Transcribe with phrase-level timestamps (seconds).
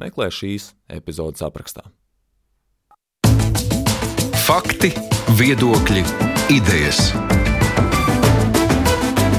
[0.00, 1.86] meklē šīs epizodes aprakstā.
[4.44, 4.92] Fakti,
[5.38, 6.02] viedokļi,
[6.52, 7.12] idejas.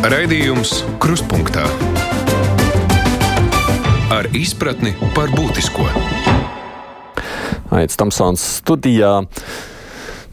[0.05, 1.65] Raidījums Kruspunkta
[4.13, 5.85] ar izpratni par būtisko.
[7.75, 9.17] Aits Tamsons studijā.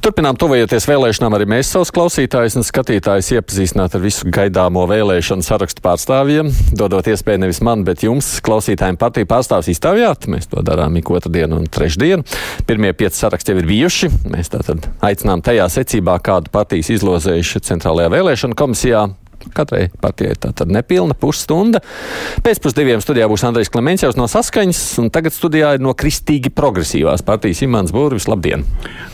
[0.02, 5.78] Turpinām tuvojoties vēlēšanām, arī mēs savus klausītājus un skatītājus iepazīstināt ar visu gaidāmo vēlēšanu sarakstu
[5.84, 10.26] pārstāvjiem, dodot iespēju nevis man, bet jums, klausītājiem, partiju pārstāvs izstāvjāt.
[10.26, 12.26] Mēs to darām ik otru dienu un trešdienu.
[12.66, 14.10] Pirmie pieci saraksti jau ir bijuši.
[14.34, 19.06] Mēs tātad aicinām tajā secībā, kādu partijas izlozējuši Centrālajā vēlēšana komisijā.
[19.54, 21.82] Katrai partijai tā tad nepilna pusstunda.
[22.44, 27.24] Pēc pusdiviem studijā būs Andrejs Klimēns no saskaņas, un tagad studijā ir no Kristīgi progresīvās
[27.26, 28.28] partijas Imants Būrvis.
[28.30, 28.64] Labdien!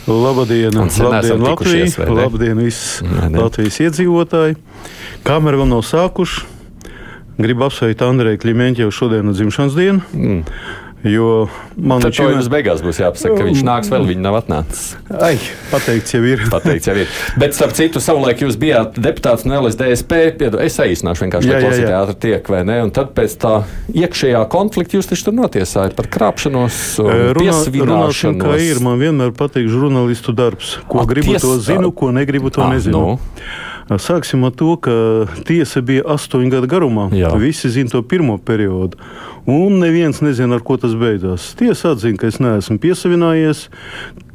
[0.07, 0.75] Labdien!
[0.77, 1.89] Labdien, Latvija!
[2.21, 4.59] Labdien, visi Latvijas iedzīvotāji!
[5.27, 6.47] Kamera vēl nav sākuši.
[7.39, 10.01] Gribu apsveikt Andreju Klimēņķevu šodien dzimšanas dienu.
[10.11, 10.41] Mm.
[11.03, 11.47] Jo
[11.79, 12.33] man Tad vienmēr...
[12.35, 14.81] jums beigās būs jāpasaka, ka viņš nāks vēl, viņa nav atnācis.
[15.15, 15.37] Ai,
[15.71, 16.43] pateikts jau ir.
[16.51, 17.13] pateikts jau ir.
[17.39, 21.97] Bet, starp citu, savulaik jūs bijāt deputāts no LSDSP, piedod, es aizsnāšu vienkārši, lai klausītāji
[22.01, 22.81] ātri tiek, vai ne?
[22.83, 23.53] Un tad pēc tā
[23.95, 26.83] iekšējā konflikta jūs taču tur notiesājat par krāpšanos,
[27.39, 28.43] piesvināšanu.
[28.43, 30.75] Kā ir, man vienmēr patīk žurnālistu darbs.
[30.91, 31.47] Ko A, gribu, ties...
[31.47, 33.15] to zinu, ko negribu, to A, nezinu.
[33.15, 33.67] Nu.
[33.97, 34.93] Sāksim ar to, ka
[35.49, 37.07] tiesa bija astoņu gadu garumā.
[37.15, 37.31] Jā.
[37.41, 38.99] Visi zina to pirmo periodu.
[39.49, 41.55] Un neviens nezina, ar ko tas beidzās.
[41.57, 43.65] Tiesa atzina, ka es neesmu piesavinājies,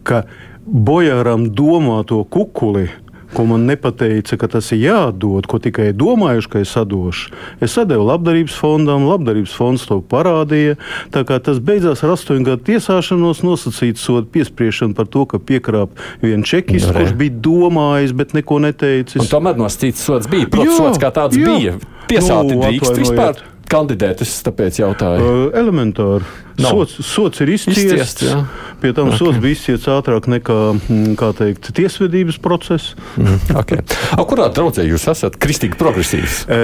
[0.02, 0.24] ka
[0.66, 2.88] bojāram domāto kukuli
[3.34, 7.32] ko man nepateica, ka tas ir jādod, ko tikai domājuši, ka es atdošu.
[7.64, 10.76] Es devu labdarības fondam, labdarības fonds to parādīja.
[11.10, 16.92] Tas beidzās ar astoņu gadu tiesāšanos, nosacīt sodu piespriešanu par to, ka piekrāp vienu čekistu,
[16.92, 19.22] nu, kurš bija domājis, bet neko neteicis.
[19.24, 20.50] Un tomēr nosacīts sods bija.
[20.52, 21.50] Protams, sods kā tāds jā.
[21.50, 21.76] bija.
[22.10, 23.42] Tiesāti nu, drīkst vispār
[23.74, 24.22] kandidēt?
[24.24, 25.26] Es tāpēc jautāju.
[25.26, 26.30] Uh, elementāri.
[26.54, 26.70] No.
[26.70, 27.82] Sots, sots ir izciests.
[27.82, 29.18] izciests pie tam okay.
[29.18, 32.92] sots bija izciests ātrāk nekā mm, teikt, tiesvedības process.
[33.16, 33.80] Mm, okay.
[34.12, 35.38] A, kurā draudzē jūs esat?
[35.40, 36.42] Kristīgi progresīvs.
[36.44, 36.60] E,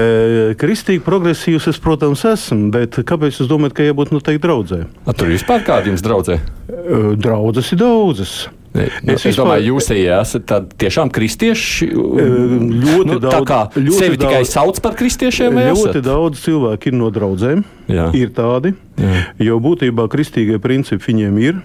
[0.61, 4.83] kristīgi progresīvs es, protams, esmu, bet kāpēc jūs domājat, ka jābūt noteikti draudzē?
[5.07, 6.41] A, tur vispār kādi jums draudzē?
[6.69, 8.37] E, draudzes ir daudzas.
[8.71, 9.41] Nu, es vispār...
[9.41, 11.89] domāju, jūs esat tiešām kristieši.
[11.91, 13.33] Ļoti nu, daudz.
[13.35, 15.59] Tā kā ļoti sevi daudz, tikai sauc par kristiešiem.
[15.59, 16.05] Ļoti esat?
[16.07, 17.65] daudz cilvēku ir no draudzēm.
[17.91, 18.05] Jā.
[18.15, 18.71] Ir tādi,
[19.01, 19.25] Jā.
[19.43, 21.59] jo būtībā kristīgie principi viņiem ir.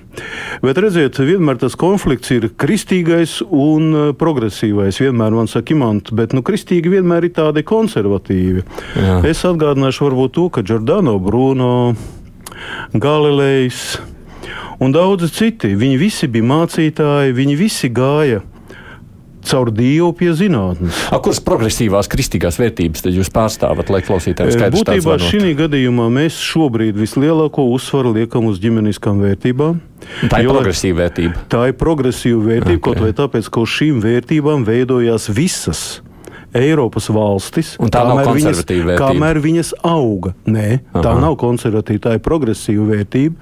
[0.66, 4.98] Bet redziet, vienmēr tas konflikts ir kristīgais un progresīvais.
[5.04, 8.66] Vienmēr man saka, imants, bet nu, kristīgi vienmēr ir tādi konservatīvi.
[8.98, 9.20] Jā.
[9.30, 11.94] Es atgādināšu varbūt to, ka Giordano Bruno,
[12.98, 14.00] Galilejs
[14.80, 15.76] un daudzi citi.
[15.78, 18.44] Viņi visi bija mācītāji, viņi visi gāja
[19.46, 20.98] caur Dievu pie zinātnes.
[21.14, 24.82] A, kuras progresīvās kristīgās vērtības jūs pārstāvat, lai klausītājiem skaidrs?
[24.82, 29.78] Būtībā šī gadījumā mēs šobrīd vislielāko uzsvaru liekam uz ģimeniskām vērtībām.
[30.32, 31.46] Tā ir progresīva vērtība.
[31.52, 32.86] Tā ir progresīva vērtība, okay.
[32.90, 35.86] kaut vai tāpēc, ka uz šīm vērtībām veidojās visas
[36.56, 38.96] Eiropas valstis, un tā kamēr, viņas, vērtība.
[39.00, 40.34] kamēr viņas auga.
[40.48, 41.04] Nē, Aha.
[41.04, 43.36] tā nav konservatīva, tā ir progresīva vērtība,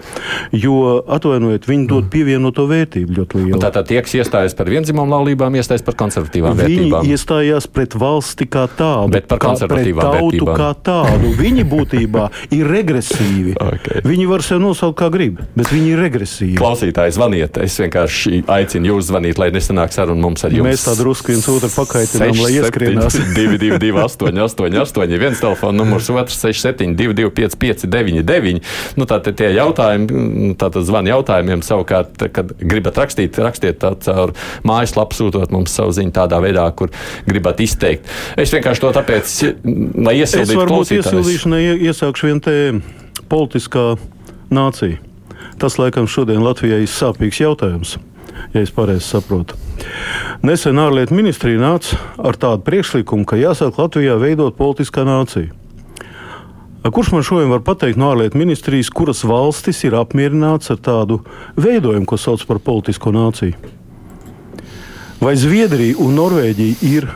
[0.57, 0.77] jo,
[1.13, 2.11] atvainojiet, viņi dod mm.
[2.13, 3.61] pievienoto vērtību ļoti lielu.
[3.61, 7.05] Tātad tie, kas iestājas par vienzimumu laulībām, iestājas par konservatīvām viņi vērtībām.
[7.05, 10.57] Viņi iestājās pret valsti kā tādu, bet par konservatīvām kā, tautu vērtībām.
[10.57, 11.33] kā tādu.
[11.37, 13.55] Viņi būtībā ir regresīvi.
[13.69, 14.03] okay.
[14.07, 16.57] Viņi var sev nosaukt kā grib, bet viņi ir regresīvi.
[16.61, 17.61] Klausītāji, zvaniet!
[17.63, 20.67] Es vienkārši aicinu jūs zvanīt, lai nesanāk saruna mums ar jums.
[20.67, 22.51] Mēs tā drusku viens otru pakaitinām, lai
[23.07, 23.33] ieskrienā.
[23.37, 28.61] 222, 888, viens telefona numurs, otrs 67, 225, 599.
[28.99, 34.33] Nu, tātad tie jautājumi, tātad zvani jautājumiem savukārt, kad gribat rakstīt, rakstiet tā caur
[34.67, 36.93] mājaslapu, sūtot mums savu ziņu tādā veidā, kur
[37.27, 38.09] gribat izteikt.
[38.39, 39.35] Es vienkārši to tāpēc,
[40.03, 40.53] lai iesildītu.
[40.53, 42.57] Es varbūt iesildīšanai iesākšu vienu te
[43.31, 43.93] politiskā
[44.53, 45.01] nācija.
[45.61, 47.97] Tas, laikam, šodien Latvijai ir sāpīgs jautājums
[48.53, 49.55] ja es pareizi saprotu.
[50.43, 55.53] Nesen ārlietu ministrija nāca ar tādu priekšlikumu, ka jāsāk Latvijā veidot politiskā nācija.
[56.83, 61.21] Kurš man šodien var pateikt no ārlietu ministrijas, kuras valstis ir apmierināts ar tādu
[61.55, 63.55] veidojumu, ko sauc par politisko nāciju?
[65.23, 67.07] Vai Zviedrija un Norvēģija ir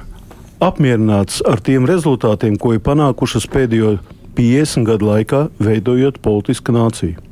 [0.63, 3.97] apmierināts ar tiem rezultātiem, ko ir panākušas pēdējo
[4.39, 7.26] 50 gadu laikā, veidojot politisku nāciju?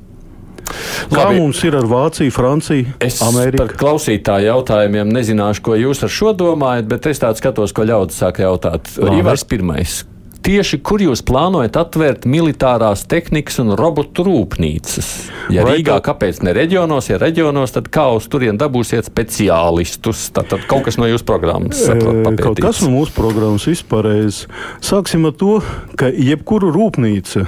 [1.12, 1.40] Kā Labi.
[1.40, 3.62] mums ir ar Vāciju, Franciju, es Ameriku?
[3.64, 8.20] Par klausītāju jautājumiem nezināšu, ko jūs ar šo domājat, bet es tādu skatos, ko ļaudis
[8.24, 8.90] sāk jautāt.
[9.16, 10.04] Ivars pirmais.
[10.46, 15.08] Tieši kur jūs plānojat atvērt militārās tehnikas un robotu rūpnīcas?
[15.50, 16.04] Ja Vai Rīgā, tā...
[16.12, 17.10] kāpēc ne reģionos?
[17.10, 20.28] Ja reģionos, tad kā uz turien dabūsiet speciālistus?
[20.36, 21.82] Tad, tad kaut kas no jūsu programmas.
[21.82, 24.44] Saprot, kaut kas no mūsu programmas vispārējais.
[24.86, 25.56] Sāksim ar to,
[25.98, 27.48] ka jebkura rūpnīca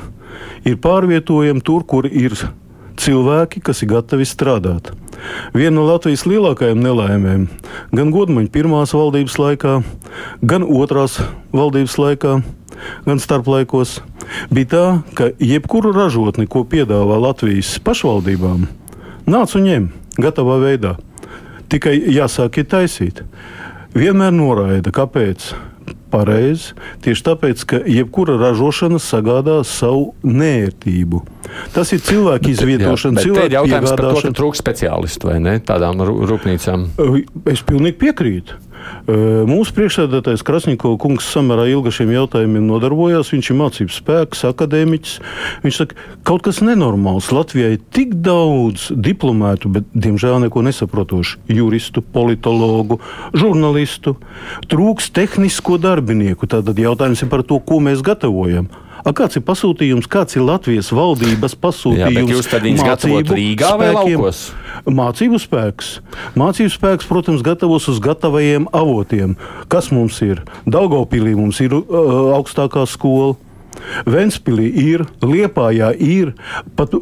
[0.65, 2.33] ir pārvietojama tur, kur ir
[2.97, 4.91] cilvēki, kas ir gatavi strādāt.
[5.55, 7.47] Viena no Latvijas lielākajām nelaimēm,
[7.95, 9.79] gan Godmaņa pirmās valdības laikā,
[10.45, 11.17] gan otrās
[11.55, 12.35] valdības laikā,
[13.07, 13.97] gan starplaikos,
[14.53, 14.85] bija tā,
[15.17, 18.67] ka jebkuru ražotni, ko piedāvā Latvijas pašvaldībām,
[19.29, 19.89] nāc un ņem
[20.21, 20.97] gatavā veidā.
[21.67, 23.23] Tikai jāsāk ir taisīt.
[23.97, 25.49] Vienmēr noraida, kāpēc
[26.11, 26.75] pareizi.
[27.05, 31.23] Tieši tāpēc, ka jebkura ražošana sagādā savu nērtību.
[31.75, 33.97] Tas ir cilvēku izvietošana, cilvēku piegādāšana.
[33.97, 36.89] Par to, ka trūkst speciālistu vai ne tādām rūpnīcām?
[37.53, 38.59] Es pilnīgi piekrītu.
[39.07, 43.31] Mūsu priekšsēdētājs Krasņikovs kungs samērā ilgi šiem jautājumiem nodarbojās.
[43.31, 45.13] Viņš ir mācību spēks, akadēmiķis.
[45.63, 47.29] Viņš saka, kaut kas nenormāls.
[47.35, 52.99] Latvijai ir tik daudz diplomātu, bet diemžēl neko nesaprotošu juristu, politologu,
[53.31, 54.17] žurnālistu.
[54.67, 56.49] Trūks tehnisko darbinieku.
[56.51, 58.67] Tātad jautājums ir par to, ko mēs gatavojam.
[59.07, 62.17] A, kāds ir pasūtījums, kāds ir Latvijas valdības pasūtījums?
[62.17, 64.41] Jā, jūs tad viņus gatavot Rīgā vai laukos?
[64.83, 65.91] Mācību spēks.
[66.35, 69.37] Mācību spēks, protams, gatavos uz gatavajiem avotiem.
[69.71, 70.43] Kas mums ir?
[70.67, 71.85] Daugopilī mums ir uh,
[72.35, 73.37] augstākā skola.
[74.09, 76.33] Ventspīlī ir, Liepājā ir,
[76.75, 76.97] pat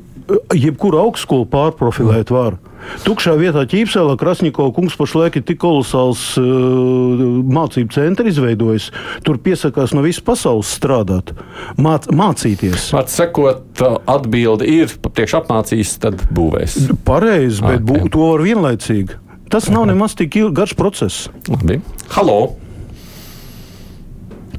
[0.55, 2.57] jebkuru augstskolu pārprofilēt var.
[3.05, 7.23] Tukšā vietā ķīpselā Krasņiko kungs pašlaik ir tik kolosāls uh,
[7.55, 8.91] mācību centrs izveidojis.
[9.25, 11.33] Tur piesakās no visas pasaules strādāt,
[11.81, 12.91] māc, mācīties.
[12.95, 13.65] Vārds sakot,
[14.11, 16.77] atbildi ir, priekš apmācīs, tad būvēs.
[17.07, 19.21] Pareizi, bet ah, bū, to var vienlaicīgi.
[19.53, 21.27] Tas nav nemaz tik garš process.
[21.49, 21.79] Labi.
[22.13, 22.39] Halo!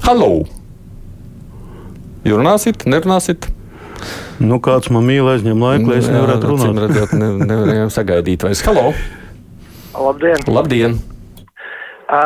[0.03, 0.31] Halo!
[2.27, 3.47] Jūs runāsit, nerunāsit?
[4.39, 6.81] Nu, kāds man mīl aizņem laiku, lai es nevarētu runāt.
[6.85, 8.61] Redzot, ne, nevarējām sagaidīt vairs.
[8.67, 8.91] Halo!
[9.97, 10.43] Labdien!
[10.45, 10.99] Labdien.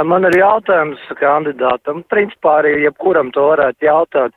[0.05, 2.03] Man ir jautājums kandidātam.
[2.11, 4.35] Principā arī jebkuram to varētu jautāt.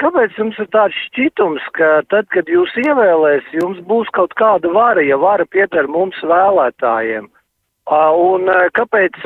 [0.00, 5.02] Kāpēc jums ir tāds šķitums, ka tad, kad jūs ievēlēs, jums būs kaut kāda vara,
[5.04, 7.26] ja vara pieder mums vēlētājiem?
[7.88, 8.48] Un
[8.78, 9.18] kāpēc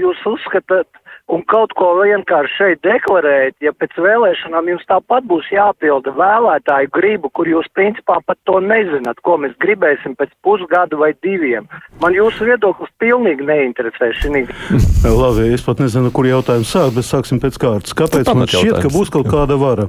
[0.00, 0.88] jūs uzskatāt,
[1.30, 7.30] un kaut ko vienkārši šeit deklarēt, ja pēc vēlēšanām jums tāpat būs jāpilda vēlētāju gribu,
[7.34, 11.68] kur jūs principā pat to nezināt, ko mēs gribēsim pēc pusgada vai diviem.
[12.02, 14.44] Man jūsu viedoklis pilnīgi neinteresē šī.
[15.20, 17.96] Labi, es pat nezinu, kur jautājums sākt, bet sāksim pēc kārtas.
[17.96, 18.86] Kāpēc man šķiet, jautājums.
[18.86, 19.88] ka būs kaut kāda vara?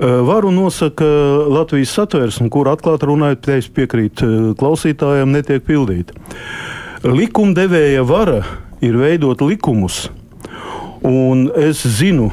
[0.00, 1.08] Varu nosaka
[1.52, 6.16] Latvijas satversme, kur atklāti runājot, es piekrītu klausītājiem, netiek pildīta.
[7.04, 8.40] Likumdevēja vara
[8.84, 10.06] ir veidot likumus,
[11.04, 12.30] Un es zinu,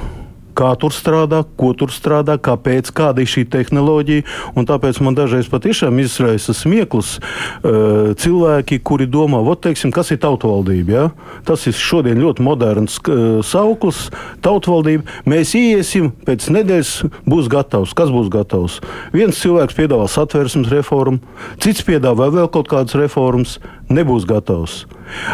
[0.56, 4.24] kā tur strādā, ko tur strādā, kāpēc, kāda ir šī tehnoloģija.
[4.72, 10.92] Tāpēc man dažreiz patiešām izraisa smieklus uh, cilvēki, kuri domā, teiksim, kas ir tautvaldība.
[10.96, 11.06] Ja?
[11.48, 14.10] Tas ir šodien ļoti moderns uh, sauklis,
[14.46, 15.08] tautvaldība.
[15.28, 16.94] Mēs iesim, pēc nedēļas
[17.28, 17.96] būs gatavs.
[17.98, 18.80] Kas būs gatavs?
[19.16, 21.22] Viens cilvēks piedāvā satversmes reformu,
[21.64, 23.60] cits piedāvā vēl kaut kādas reformas,
[23.92, 24.86] nebūs gatavs.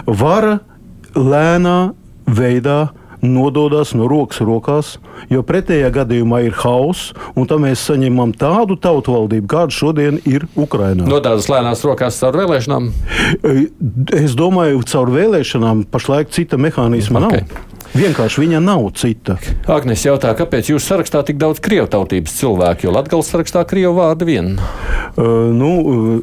[0.07, 0.59] Vara
[1.13, 1.79] lēnā
[2.27, 2.87] veidā
[3.21, 4.95] nododas no rokas rokās,
[5.31, 10.47] jo pretējā gadījumā ir hauss, un tad mēs saņemam tādu tautu valdību, kāda šodien ir
[10.57, 11.07] Ukrainā.
[11.07, 12.91] Nododas lēnās rokās caur vēlēšanām?
[14.17, 17.45] Es domāju, caur vēlēšanām pašlaik cita mehānisma okay.
[17.47, 17.76] nav.
[17.95, 19.37] Vienkārši viņa nav cita.
[19.71, 24.27] Agnēs jautā, kāpēc jūs sarakstā tik daudz krievu tautības cilvēku, jo Latvijas sarakstā krievu vārdu
[24.27, 24.55] vien?
[24.57, 25.71] Uh, nu,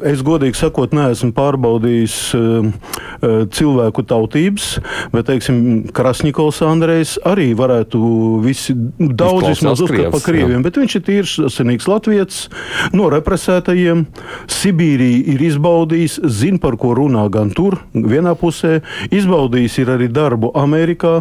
[0.07, 2.69] es godīgi sakot, neesmu pārbaudījis uh,
[3.51, 4.69] cilvēku tautības,
[5.11, 5.57] bet, teiksim,
[5.95, 7.99] Krasņikovs Andrejs arī varētu
[8.45, 10.63] visi daudz vismaz uzskatīt par krieviem, jā.
[10.67, 12.45] bet viņš ir tīrs senīgs latviets
[12.95, 14.05] no represētajiem.
[14.51, 18.79] Sibīrija ir izbaudījis, zina, par ko runā gan tur, vienā pusē,
[19.11, 21.17] izbaudījis ir arī darbu Amerikā.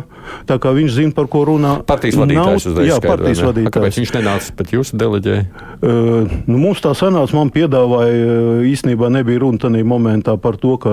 [0.49, 1.77] Tā kā viņš zina, par ko runā.
[1.87, 2.91] Partijas vadītājs uzreiz.
[2.91, 3.49] Jā, partijas ne?
[3.51, 3.75] vadītājs.
[3.77, 5.47] Kāpēc viņš nenāca pat jūsu deleģēji?
[5.85, 8.37] Uh, nu, mums tā sanāca, man piedāvāja,
[8.71, 10.93] īstenībā nebija runa tajā momentā par to, ka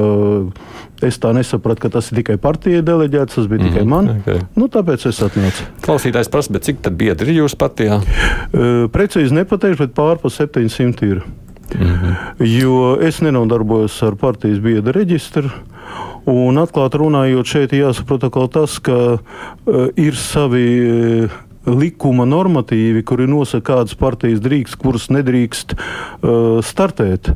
[1.06, 3.74] es tā nesapratu, ka tas ir tikai partijai deleģēts, tas bija mm -hmm.
[3.74, 4.10] tikai man.
[4.22, 4.42] Okay.
[4.56, 5.68] Nu, tāpēc es atnācu.
[5.82, 8.02] Klausītājs prasa, cik tad biedri ir jūsu partijā?
[8.02, 11.24] Uh, precīzi nepateikšu, bet pārpa 700 ir.
[11.76, 12.16] -hmm.
[12.40, 15.52] Jo es nenodarbojos ar partijas biedru reģistru.
[16.26, 18.24] Un atklāti runājot, šeit jāsaprot
[18.54, 21.32] tas, ka uh, ir savi uh,
[21.66, 27.34] likuma normatīvi, kuri nosaka, kādas partijas drīkst, kuras nedrīkst uh, startēt.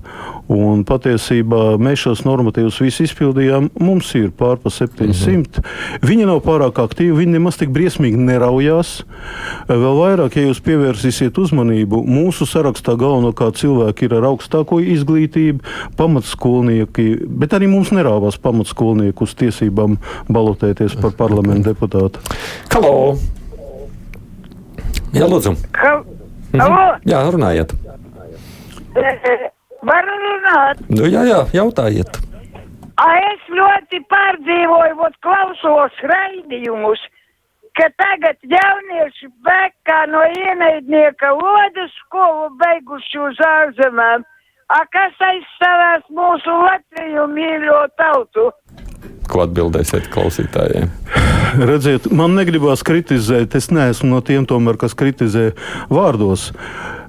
[0.51, 3.71] Un patiesībā mēs šos normatīvus visus izpildījām.
[3.81, 5.61] Mums ir pārpa 700.
[5.61, 6.01] Mhm.
[6.05, 8.99] Viņi nav pārāk aktīvi, viņi nemaz tik briesmīgi neraujās.
[9.69, 15.63] Vēl vairāk, ja jūs pievērsīsiet uzmanību, mūsu sarakstā galvenokārt cilvēki ir ar augstāko izglītību,
[15.97, 19.97] pamatskolnieki, bet arī mums nerāvās pamatskolnieku uz tiesībām
[20.29, 22.21] balotēties par parlamentu deputātu.
[22.73, 23.17] Halo!
[25.15, 25.55] Jā, lūdzu.
[26.53, 27.01] Mhm.
[27.07, 27.71] Jā, runājiet.
[29.85, 30.79] Varu runāt?
[30.89, 32.17] Nu, jā, jā, jautājiet.
[32.95, 37.01] A, es ļoti pārdzīvoju, ot klausos raidījumus,
[37.75, 44.23] ka tagad jaunieši bekā no ienaidnieka lodas skolu beiguši uz ārzemēm.
[44.71, 48.47] A, kas aizstāvēs mūsu Latviju mīļo tautu?
[49.29, 50.91] Ko atbildēsiet klausītājiem?
[51.65, 55.51] Redziet, man negribās kritizēt, es neesmu no tiem, tomēr, kas kritizē
[55.89, 56.51] vārdos.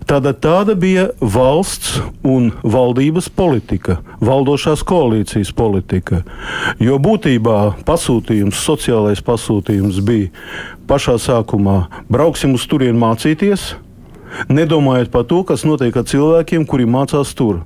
[0.06, 6.20] Tāda, tāda bija valsts un valdības politika, valdošās koalīcijas politika.
[6.78, 10.30] Jo būtībā pasūtījums, sociālais pasūtījums bija
[10.86, 13.72] pašā sākumā: brauksim uz turieni mācīties,
[14.48, 17.62] nedomājot par to, kas notiek ar cilvēkiem, kuri mācās tur.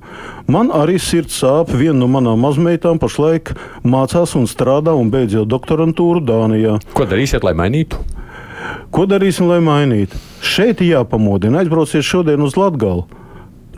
[0.51, 1.73] Man arī sirds sāp.
[1.75, 3.53] Viena no manām mazmeitām pašlaik
[3.83, 6.79] mācās un strādā un beidz jau doktorantūru Dānijā.
[6.97, 8.01] Ko darīsiet, lai mainītu?
[8.91, 10.19] Ko darīsim, lai mainītu?
[10.43, 11.61] Šeit jāpamodina.
[11.61, 13.07] Aizbrauciet šodien uz Latgali.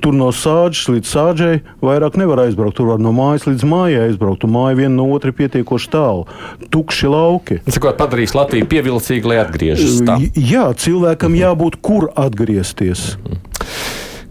[0.03, 2.75] Tur no sāģes līdz sāģei vairāk nevar aizbraukt.
[2.75, 4.43] Tur var no mājas līdz mājai aizbraukt.
[4.51, 6.25] Māja viena no otras pietiekoši tālu.
[6.73, 7.61] Tukši lauki.
[7.63, 10.01] Tas padarīs Latviju pievilcīgu, lai atgriežas.
[10.03, 10.19] Tā.
[10.35, 13.13] Jā, cilvēkam jābūt kur atgriezties.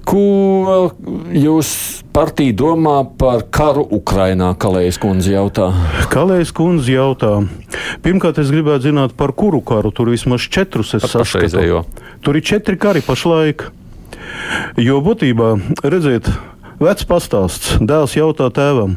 [0.04, 0.92] Ko
[1.32, 1.72] jūs
[2.12, 4.52] partija domā par karu Ukrajinā?
[4.60, 5.70] Kalējas kundze jautā.
[6.12, 7.36] Kalējas kundze jautā.
[8.04, 11.84] Pirmkārt, es gribētu zināt, par kuru karu tur vismaz četrus es saskatu.
[12.20, 13.70] Tur ir četri kari pašlaik.
[14.80, 15.54] Jo būtībā,
[15.84, 16.28] redziet,
[16.82, 18.96] vecs pastāsts, dēls jautā tēvam,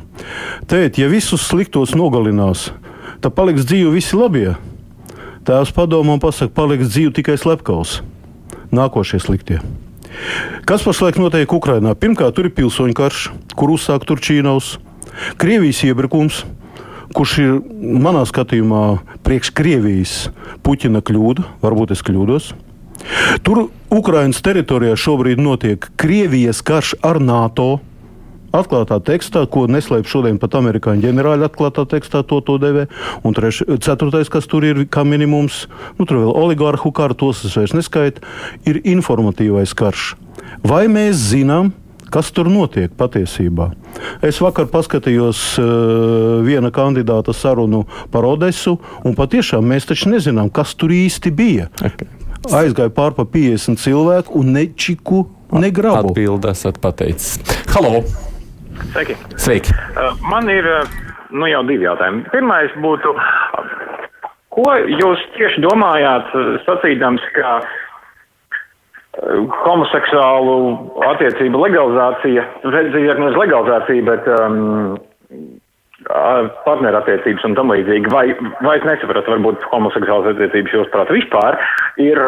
[0.72, 2.70] tēt, ja visus sliktos nogalinās,
[3.22, 4.56] tad paliks dzīvi visi labie.
[5.46, 8.00] Tēvs padomā un pasaka, paliks dzīvi tikai slepkavs.
[8.74, 9.60] Nākošie sliktie.
[10.66, 11.94] Kas pašlaik notiek Ukrajinā?
[12.00, 14.78] Pirmkārt, tur ir pilsoņu karš, kur uzsāk Turčīnaus,
[15.40, 16.42] Krievijas iebrukums,
[17.16, 18.84] kurš ir manā skatījumā
[19.24, 20.16] priekš Krievijas
[20.66, 22.52] Puķina kļūda, varbūt es kļūdos.
[23.46, 27.78] Tur Ukraiņas teritorijā šobrīd notiek Krievijas karš ar NATO.
[28.56, 32.86] Atklātā tekstā, ko neslēpj šodien pat amerikāņu ģenerāļi, atklātā tekstā to, to devē.
[33.28, 35.66] Un treš, ceturtais, kas tur ir kā minimums,
[36.00, 38.24] nu, tur vēl oligārhu karu, tos es vairs neskaitu,
[38.64, 40.14] ir informatīvais karš.
[40.64, 41.74] Vai mēs zinām,
[42.16, 43.74] kas tur notiek patiesībā.
[44.24, 45.70] Es vakar paskatījos uh,
[46.48, 47.84] viena kandidāta sarunu
[48.14, 51.68] par Odesu, un patiešām mēs taču nezinām, kas tur īsti bija.
[51.84, 55.26] Okay aizgāja pār pa 50 cilvēku un ne čiku,
[55.56, 56.14] ne grabu.
[56.14, 57.40] Atbildes esat pateicis.
[57.74, 58.04] Halo!
[58.92, 59.16] Sveiki!
[59.40, 59.74] Sveiki.
[59.96, 60.94] Uh, man ir uh,
[61.32, 62.26] nu, jau divi jautājumi.
[62.34, 63.16] Pirmais būtu,
[64.56, 67.58] ko jūs tieši domājāt, uh, sacīdams, ka
[69.64, 70.56] homoseksuālu
[71.08, 74.58] attiecību legalizācija, redziet, nevis legalizācija, bet um,
[76.66, 78.28] partnerattiecības un tam līdzīgi, vai,
[78.66, 81.58] vai es nesapratu, varbūt homoseksuālas attiecības jūs prāt vispār
[82.02, 82.22] ir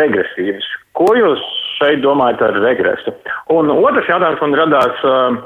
[0.00, 0.66] regresīvas.
[0.94, 1.42] Ko jūs
[1.78, 3.14] šeit domājat ar regresu?
[3.52, 5.38] Un otrs jautājums man radās uh,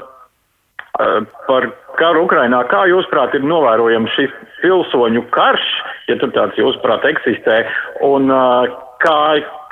[0.99, 1.17] uh,
[1.47, 1.69] par
[2.01, 2.61] karu Ukrainā.
[2.71, 5.65] Kā jūs prāt ir novērojams šis pilsoņu karš,
[6.11, 7.63] ja tur tāds jūs prāt eksistē,
[8.05, 8.69] un uh,
[9.03, 9.19] kā,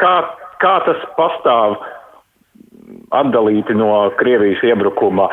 [0.02, 0.16] kā,
[0.64, 1.78] kā tas pastāv?
[3.16, 5.30] Atdalīti no Krievijas iebrukuma,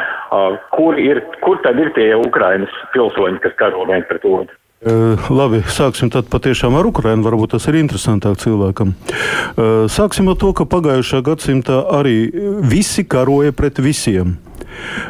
[0.74, 4.58] kur, ir, kur tad ir tie Ukrainas pilsoņi, kas karo viens pret otru?
[4.84, 7.24] Uh, labi, sāksim tad patiešām ar Ukrajinu.
[7.24, 8.90] Varbūt tas ir interesantāk cilvēkam.
[8.92, 12.28] Uh, sāksim ar to, ka pagājušā gadsimta arī
[12.68, 14.34] visi karoja pret visiem.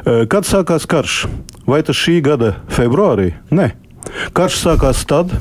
[0.05, 1.25] Uh, kad sākās karš?
[1.67, 3.33] Vai tas šī gada februārī?
[3.51, 3.73] Nē.
[4.37, 5.35] Karš sākās tad,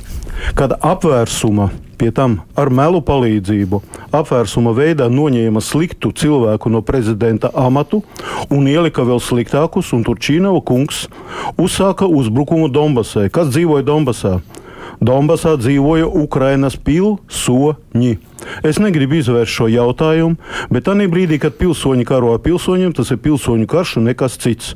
[0.57, 3.79] kad apvērsuma pie tam ar melu palīdzību
[4.15, 8.01] apvērsuma veidā noņēma sliktu cilvēku no prezidenta amatu
[8.51, 11.05] un ielika vēl sliktākus, un tur Čīnava kungs
[11.55, 13.29] uzsāka uzbrukumu Donbasai.
[13.31, 14.39] Kas dzīvoja Donbasā?
[15.03, 18.13] Donbasā dzīvoja Ukrainas pilsoņi.
[18.63, 20.37] Es negribu izvērst šo jautājumu,
[20.71, 24.75] bet tajā brīdī, kad pilsoņi karo ar pilsoņiem, tas ir pilsoņu karš un nekas cits.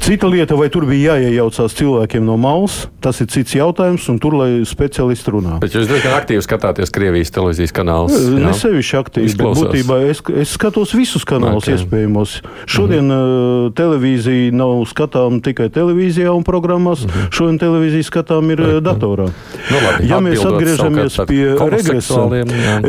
[0.00, 4.36] Cita lieta, vai tur bija jāiejaucās cilvēkiem no malas, tas ir cits jautājums, un tur
[4.38, 5.56] lai speciālisti runā.
[5.62, 8.16] Bet jūs diezgan aktīvi skatāties Krievijas televīzijas kanālus.
[8.36, 11.76] Ne sevišķi aktīvi, bet būtībā es, es skatos visus kanālus okay.
[11.76, 12.36] iespējamos.
[12.70, 13.74] Šodien mm -hmm.
[13.78, 17.32] televīzija nav skatām tikai televīzijā un programmās, mm -hmm.
[17.32, 18.80] šodien televīzija skatām ir mm -hmm.
[18.80, 19.28] datorā.
[19.70, 22.28] Nu, labi, ja mēs atgriežamies pie regresa,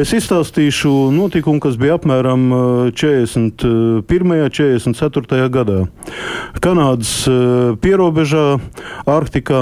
[0.02, 2.52] es izstāstīšu notikumu, kas bija apmēram
[2.92, 4.50] 41.
[4.50, 5.50] 44.
[5.50, 5.88] gadā.
[6.64, 7.12] Kanādas
[7.84, 8.58] pierobežā,
[9.08, 9.62] Arktikā,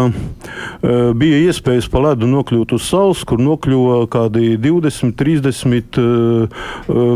[1.18, 6.00] bija iespējas pa ledu nokļūt uz saules, kur nokļuva kādi 20, 30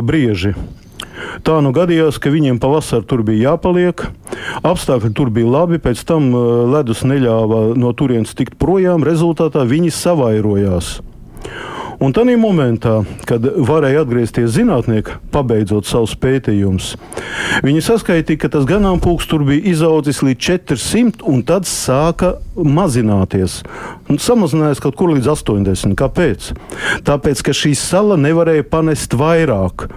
[0.05, 0.53] brieži.
[1.43, 4.05] Tā nu gadījās, ka viņiem pavasarī tur bija jāpaliek.
[4.65, 6.31] Apstākļi tur bija labi, pēc tam
[6.71, 9.05] ledus neļāva no turienes tikt projām.
[9.07, 10.99] Rezultātā viņi savairojās.
[11.99, 16.93] Un tādā momentā, kad varēja atgriezties zinātnieki, pabeidzot savus pētījumus,
[17.65, 23.59] viņi saskaitīja, ka tas ganāmpulks tur bija izaudzis līdz 400, un tad sāka mazināties.
[24.07, 25.97] Un samazinājās kaut kur līdz 80.
[25.99, 26.53] Kāpēc?
[27.03, 29.89] Tāpēc, ka šī sala nevarēja panest vairāk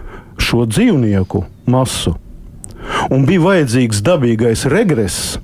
[0.42, 2.16] šo dzīvnieku masu.
[3.14, 5.36] Un bija vajadzīgs dabīgais regress,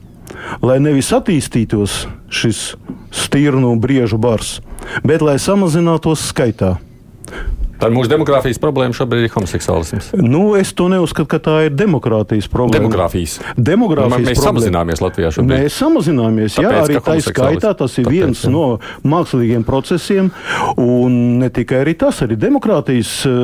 [0.58, 2.72] lai nevis attīstītos šis
[3.14, 4.58] stirnu briežu bars,
[5.06, 6.76] bet lai samazinātos skaitā.
[7.78, 10.08] Tā mūsu demogrāfijas problēma šobrīd ir homoseksuālisms.
[10.18, 12.74] Nu, es to neuzskatu, ka tā ir demokrātijas problēma.
[12.80, 13.36] Demogrāfijas.
[13.54, 14.48] Demogrāfijas nu, mēs problēma.
[14.48, 15.52] samazināmies Latvijā šobrīd.
[15.52, 18.50] Mēs samazināmies, Tāpēc, jā, arī tā skaitā tas ir Tāpēc, viens jā.
[18.50, 18.64] no
[19.06, 20.32] mākslīgiem procesiem,
[20.82, 23.36] un ne tikai arī tas, arī demokrātijas uh,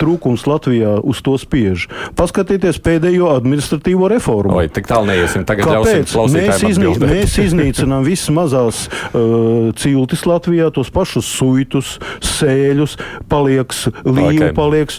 [0.00, 1.84] trūkums Latvijā uz to spiež.
[2.16, 4.56] Paskatieties pēdējo administratīvo reformu.
[4.56, 5.44] Oi, tik tālu neiesim.
[5.48, 6.16] Tagad Kāpēc?
[6.32, 12.96] Mēs, iznī, mēs iznīcinām visas mazās uh, ciltis Latvijā, tos pašus suitus, sēļus,
[13.28, 14.56] palieks līnija okay.
[14.56, 14.96] paliek.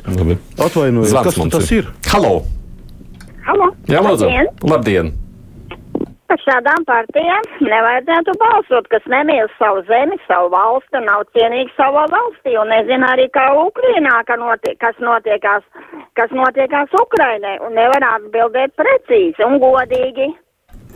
[0.60, 1.92] Atvainojos, kas tas ir?
[2.12, 2.40] Halo!
[3.44, 3.74] Halo.
[3.92, 4.30] Jā, lūdzu!
[4.30, 4.72] Labdien!
[4.72, 5.14] Labdien.
[6.34, 12.08] Par šādām partijām nevajadzētu balsot, kas nemīl savu zemi, savu valsti un nav cienīgi savā
[12.10, 15.62] valstī un nezina arī, kā Ukrainā, ka notiek, kas notiekās,
[16.18, 20.32] kas notiekās Ukrainai un nevar atbildēt precīzi un godīgi.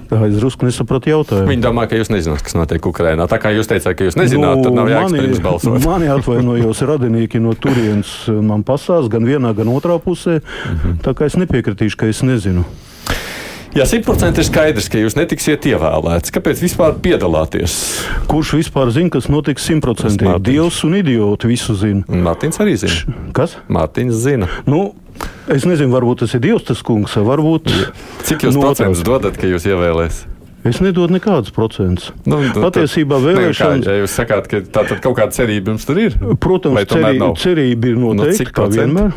[0.07, 1.49] Es drusku nesapratu jautājumu.
[1.51, 3.27] Viņi domā, ka jūs nezināt, kas notiek Ukrajinā.
[3.27, 5.79] Tā kā jūs teicāt, ka jūs nezināt, nu, tad nav jāatcerās balsot.
[5.83, 10.39] Mani atvainojos radinieki no turienes man pasās gan vienā, gan otrā pusē.
[10.39, 10.99] -hmm.
[11.03, 12.65] Tā kā es nepiekritīšu, ka es nezinu.
[13.77, 16.31] Jā, simtprocentīgi ir skaidrs, ka jūs netiksiet ievēlēts.
[16.33, 17.73] Kāpēc vispār piedalāties?
[18.25, 20.39] Kurš vispār zina, kas notiks simtprocentīgi?
[20.47, 22.01] Dievs un idioti visu zina.
[22.07, 23.17] Mārtiņš arī zina.
[23.37, 23.57] Kas?
[23.69, 24.49] Mārtiņš zina.
[24.65, 24.95] Nu,
[25.53, 27.69] Es nezinu, varbūt tas ir Dievs, tas kungs, varbūt.
[28.27, 30.33] Cik jūs no procentus dodat, ka jūs ievēlēsiet?
[30.67, 32.09] Es nedodu nekādus procentus.
[32.27, 33.79] Nu, nu, Patiesībā vēlēšanas.
[33.79, 36.17] Ne, kā, ja jūs sakāt, ka tā tad kaut kāda cerība jums tur ir?
[36.43, 39.15] Protams, cerī, cerība ir noteikti, no kā vienmēr.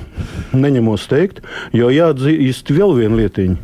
[0.55, 1.43] Neņemos teikt,
[1.75, 3.59] jo jāatzīst vēl vienu lietiņu.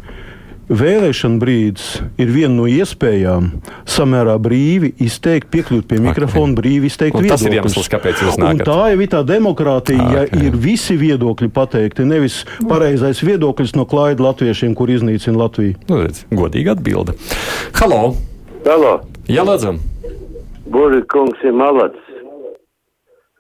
[0.67, 3.53] Vēlēšana brīdis ir viena no iespējām
[3.87, 6.57] samērā brīvi izteikt, piekļūt pie mikrofona, okay.
[6.59, 7.35] brīvi izteikt viedokļus.
[7.37, 8.65] Tas ir iemesls, kāpēc jūs nākat.
[8.65, 10.27] Un tā jau ir tā demokrātija, okay.
[10.27, 15.77] ja ir visi viedokļi pateikti, nevis pareizais viedoklis no klaida latviešiem, kur iznīcina Latviju.
[15.87, 17.15] Nu, redz, godīga atbilde.
[17.79, 18.17] Halo!
[18.67, 18.97] Halo!
[19.31, 19.79] Jā, lūdzam!
[20.67, 22.03] Burri kungs ir malacis.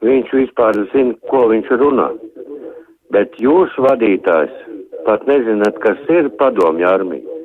[0.06, 2.12] Viņš vispār zina, ko viņš runā.
[3.10, 4.65] Bet jūsu vadītājs
[5.06, 7.36] pat nezināt, kas ir padomju armija.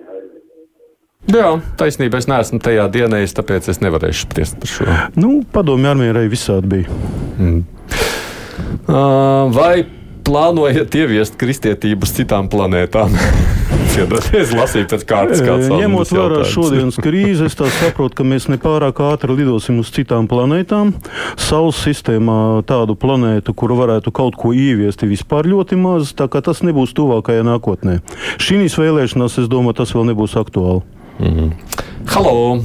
[1.29, 2.17] Jā, taisnība.
[2.17, 4.87] Es neesmu tajā dienā, tāpēc es nevarēšu spriest par šo.
[5.21, 7.01] Nu, padomju armija arī visādi bija.
[7.37, 7.61] Mm.
[8.89, 9.85] Uh, vai
[10.25, 13.17] plānojat ieviest kristietību uz citām planētām?
[13.91, 15.73] Es lasīju pēc kārtas, kāds ir.
[15.83, 20.93] Ņemot vērā šodienas krīzi, es saprotu, ka mēs nepārāk ātri lidosim uz citām planētām.
[21.35, 26.39] Saules sistēmā tādu planētu, kuru varētu kaut ko ieviest, ir vispār ļoti maz, tā kā
[26.45, 27.99] tas nebūs tuvākajā nākotnē.
[28.41, 30.85] Šīs vēlēšanās, es domāju, tas vēl nebūs aktuāli.
[31.19, 31.51] Mm -hmm.
[32.15, 32.61] Halo!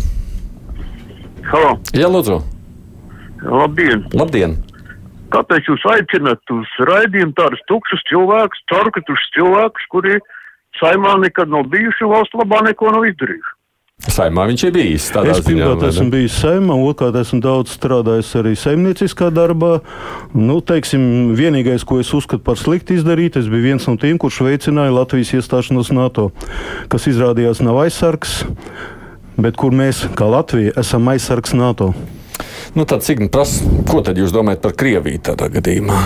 [1.50, 1.78] Halo!
[1.92, 2.40] Jā, lūdzu!
[3.42, 4.06] Labdien!
[4.14, 4.56] Labdien.
[5.34, 10.18] Kāpēc jūs aicināt uz raidījumu tādus tukšus cilvēkus, caurkatušus cilvēkus, kuri
[10.78, 13.56] saimā nekad nav bijuši valsts labā neko nav izdarījuši?
[13.96, 15.04] Saimā viņš ir bijis.
[15.08, 19.78] Es pirmkārt esmu bijis saimā, otrkārt esmu daudz strādājis arī saimnieciskā darbā.
[20.36, 24.42] Nu, teiksim, vienīgais, ko es uzskatu par slikti izdarīt, es biju viens no tiem, kurš
[24.44, 26.28] veicināja Latvijas iestāšanos NATO,
[26.92, 28.42] kas izrādījās nav aizsargs,
[29.40, 31.94] bet kur mēs, kā Latvija, esam aizsargs NATO.
[32.76, 36.00] Nu, tad, Signi, pras, ko tad jūs domājat par Krieviju tādā gadījumā?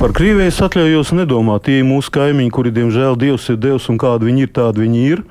[0.00, 1.66] Par Krieviju es atļaujos nedomāt.
[1.66, 5.02] Tie ir mūsu kaimiņi, kuri, diemžēl, Dievs ir Dievs un kādi viņi ir, tādi viņi
[5.12, 5.24] ir.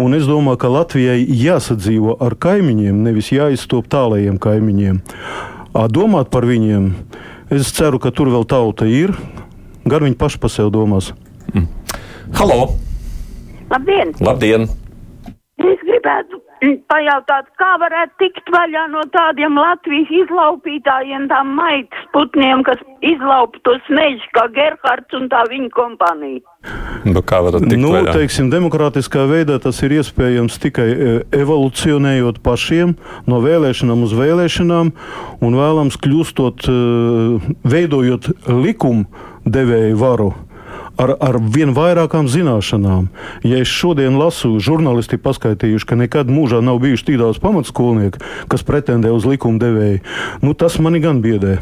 [0.00, 5.00] Un es domāju, ka Latvijai jāsadzīvo ar kaimiņiem, nevis jāizstop tālajiem kaimiņiem.
[5.90, 6.92] Domāt par viņiem,
[7.50, 9.16] es ceru, ka tur vēl tauta ir.
[9.90, 11.10] Gar viņi paši par sevi domās.
[11.50, 11.66] Mm.
[12.38, 12.60] Halo!
[13.70, 14.14] Labdien!
[14.22, 14.70] Labdien.
[15.60, 22.80] Es gribētu pajautāt, kā varētu tikt vaļā no tādiem Latvijas izlaupītājiem, tām maitas putniem, kas
[23.06, 26.44] izlaupa tos mežus, kā Gerhards un tā viņa kompānija.
[27.08, 28.12] Nu, kā varat tikt nu, vaļā?
[28.18, 32.92] teiksim, demokrātiskā veidā tas ir iespējams tikai e, evolucionējot pašiem
[33.30, 34.92] no vēlēšanām uz vēlēšanām
[35.40, 36.76] un vēlams kļūstot, e,
[37.64, 39.08] veidojot likumu
[39.48, 40.30] devēju varu
[41.00, 43.08] ar, ar vien vairākām zināšanām.
[43.46, 48.20] Ja es šodien lasu, žurnālisti paskaitījuši, ka nekad mūžā nav bijuši tik daudz pamatskolnieku,
[48.52, 50.02] kas pretendē uz likumdevēju,
[50.44, 51.58] nu, tas mani gan biedē.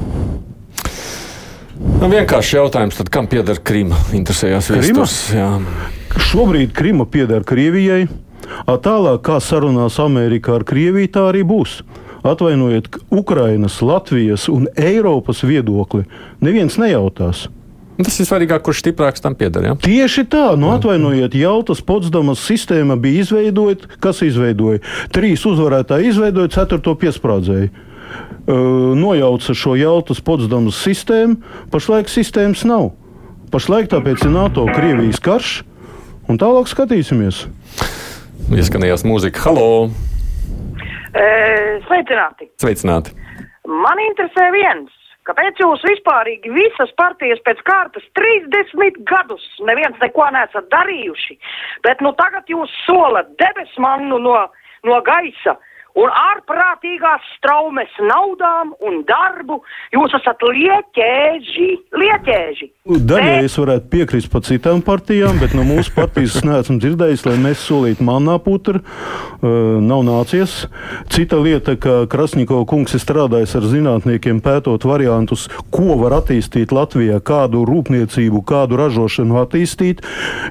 [1.79, 3.99] Nu, vienkārši jautājums, tad, kam pieder Krima?
[4.15, 4.73] Interesējās.
[5.35, 5.53] Jā.
[6.31, 8.09] Šobrīd Krima pieder Krievijai.
[8.67, 11.83] A tālāk, kā sarunās Amerikā ar Krieviju, tā arī būs.
[12.27, 16.09] Atvainojiet, Ukrainas, Latvijas un Eiropas viedokli
[16.43, 17.47] neviens nejautās.
[17.99, 19.65] Tas ir svarīgāk, kurš stiprāks tam pieder.
[19.67, 19.75] Ja?
[19.83, 23.91] Tieši tā, nu atvainojiet, Jautas Potsdamas sistēma bija izveidota.
[24.03, 24.85] Kas izveidoja?
[25.15, 27.73] Trīs uzvarētāji izveidoja, ceturto piesprādzēju.
[28.49, 31.41] Uh, nojauca šo Jautas Potsdamas sistēmu.
[31.75, 32.93] Pašlaik sistēmas nav.
[33.51, 35.53] Pašlaik tāpēc ir NATO Krievijas karš,
[36.31, 37.47] un tālāk skatīsimies.
[38.55, 39.43] Ieskanējās mūzika.
[39.49, 39.89] Halo!
[41.17, 41.27] E,
[41.89, 42.49] sveicināti!
[42.63, 43.17] Sveicināti!
[43.69, 44.98] Man interesē viens.
[45.29, 51.37] Kāpēc jūs vispārīgi visas partijas pēc kārtas 30 gadus neviens neko nesat darījuši,
[51.85, 54.39] bet nu tagad jūs solat debesmannu no,
[54.89, 55.59] no gaisa
[55.97, 59.61] un ārprātīgās straumes naudām un darbu.
[59.95, 61.69] Jūs esat lieķēži,
[62.03, 62.69] lieķēži.
[63.09, 67.37] Daļai es varētu piekrist par citām partijām, bet no mūsu partijas es neesmu dzirdējis, lai
[67.43, 68.83] mēs solītu manā putra.
[69.39, 70.67] Uh, nav nācies.
[71.13, 77.21] Cita lieta, ka Krasņiko kungs ir strādājis ar zinātniekiem, pētot variantus, ko var attīstīt Latvijā,
[77.25, 80.03] kādu rūpniecību, kādu ražošanu attīstīt,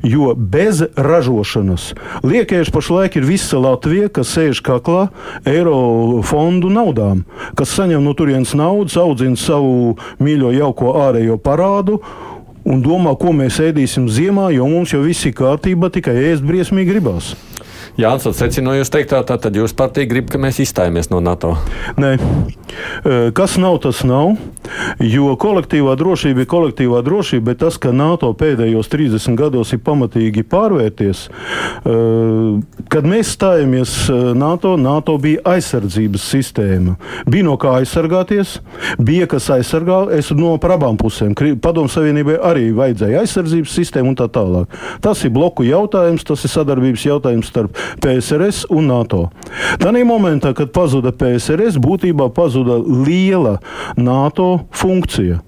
[0.07, 1.91] jo bez ražošanas
[2.27, 5.07] liekēši pašlaik ir visa Latvija, kas sēž kaklā
[5.47, 7.23] eiro fondu naudām,
[7.57, 12.01] kas saņem no turienes naudas, audzina savu mīļo jauko ārējo parādu.
[12.67, 16.91] Un domā, ko mēs ēdīsim ziemā, jo mums jau viss ir kārtībā, tikai ēst briesmīgi
[16.91, 17.31] gribās.
[17.97, 21.55] Jā, tad secināju, jūs teiktā, tā, tad jūs partija grib, ka mēs izstājamies no NATO.
[21.97, 22.11] Nē,
[23.33, 24.35] kas nav, tas nav.
[25.01, 30.43] Jo kolektīvā drošība ir kolektīvā drošība, bet tas, ka NATO pēdējos 30 gados ir pamatīgi
[30.45, 31.23] pārvērties,
[32.93, 33.95] kad mēs stājāmies
[34.37, 36.97] NATO, NATO bija aizsardzības sistēma.
[37.25, 38.59] Bija no kā aizsargāties,
[39.01, 41.33] bija kas aizsargā, es no par abām pusēm.
[41.63, 44.77] Padomu Savienībai arī vajadzēja aizsardzības sistēmu un tā tālāk.
[45.01, 49.27] Tas ir bloku jautājums, tas ir sadarbības jautājums starp PSRS un NATO.
[49.81, 53.57] Tanī momentā, kad pazuda PSRS, būtībā pazuda liela
[53.97, 55.41] NATO funkcija.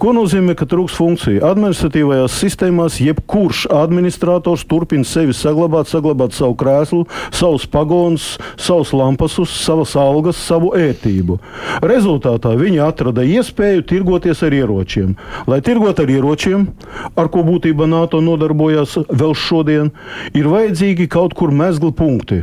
[0.00, 1.42] Ko nozīmē, ka trūks funkcija?
[1.50, 9.94] Administratīvajās sistēmās jebkurš administrators turpina sevi saglabāt, saglabāt savu krēslu, savus pagonus, savus lampasus, savas
[10.00, 11.38] algas, savu ētību.
[11.86, 15.14] Rezultātā viņi atrada iespēju tirgoties ar ieročiem.
[15.50, 16.68] Lai tirgot ar ieročiem,
[17.16, 19.92] ar ko būtībā NATO nodarbojās vēl šodien,
[20.34, 22.42] ir vajadzīgi kaut kur mezgli punkti.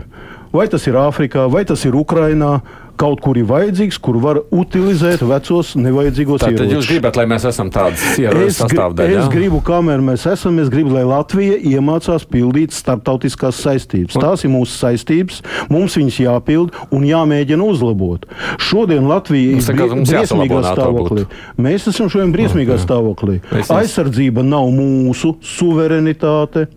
[0.53, 2.59] Vai tas ir Āfrikā, vai tas ir Ukrainā,
[2.99, 6.59] kaut kur ir vajadzīgs, kur var utilizēt vecos nevajadzīgos ieročus.
[6.61, 9.23] Tad jūs gribat, lai mēs esam tādas ieroču sastāvdaļa?
[9.23, 14.19] Es gribu, kamēr mēs esam, es gribu, lai Latvija iemācās pildīt starptautiskās saistības.
[14.19, 15.41] Tās ir mūsu saistības,
[15.73, 18.27] mums viņas jāpild un jāmēģina uzlabot.
[18.61, 21.27] Šodien Latvija ir brie briesmīgā stāvoklī.
[21.57, 23.41] Mēs esam šodien briesmīgā stāvoklī.
[23.73, 26.67] Aizsardzība nav mūsu suverenitāte.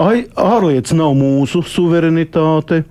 [0.00, 2.84] Ai, ārlietas nav mūsu suverenitāte.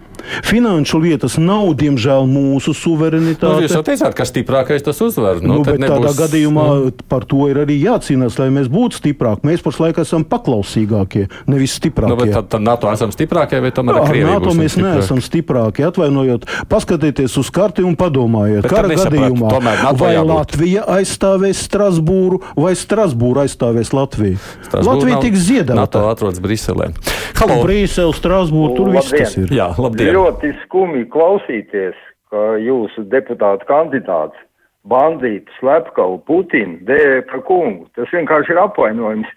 [0.45, 3.59] Finanšu lietas nav, diemžēl, mūsu suverenitāte.
[3.59, 5.41] Nu, jūs jau teicāt, ka stiprākais tas uzvar.
[5.43, 5.85] Nu, nu, nebūs...
[5.95, 6.93] Tādā gadījumā nu.
[7.11, 9.47] par to ir arī jācīnās, lai mēs būtu stiprāki.
[9.47, 12.29] Mēs pašlaik esam paklausīgākie, nevis stiprākie.
[12.29, 14.31] Nu, tad, tad NATO esam stiprākie vai tomēr ar Krieviju?
[14.31, 15.01] NATO mēs stiprāki?
[15.01, 15.85] neesam stiprāki.
[15.87, 19.53] Atvainojot, paskatieties uz karti un padomājiet, kara gadījumā,
[19.99, 20.33] vai jābūt.
[20.35, 24.39] Latvija aizstāvēs Strasbūru vai Strasbūra aizstāvēs Latviju.
[24.67, 25.79] Strasbūra Latvija tiks ziedāta.
[25.79, 26.91] NATO atrodas Briselē.
[27.35, 27.59] Halo!
[27.65, 29.51] Brīsele, Strasbūra, tur viss tas ir.
[29.53, 30.04] Jā, labdien!
[30.13, 31.95] Ļoti skumji klausīties,
[32.29, 34.37] ka jūsu deputāta kandidāts
[34.85, 37.87] bandītu, slepkavu, Putinu dēvē par kungu.
[37.97, 39.31] Tas vienkārši ir apvainojums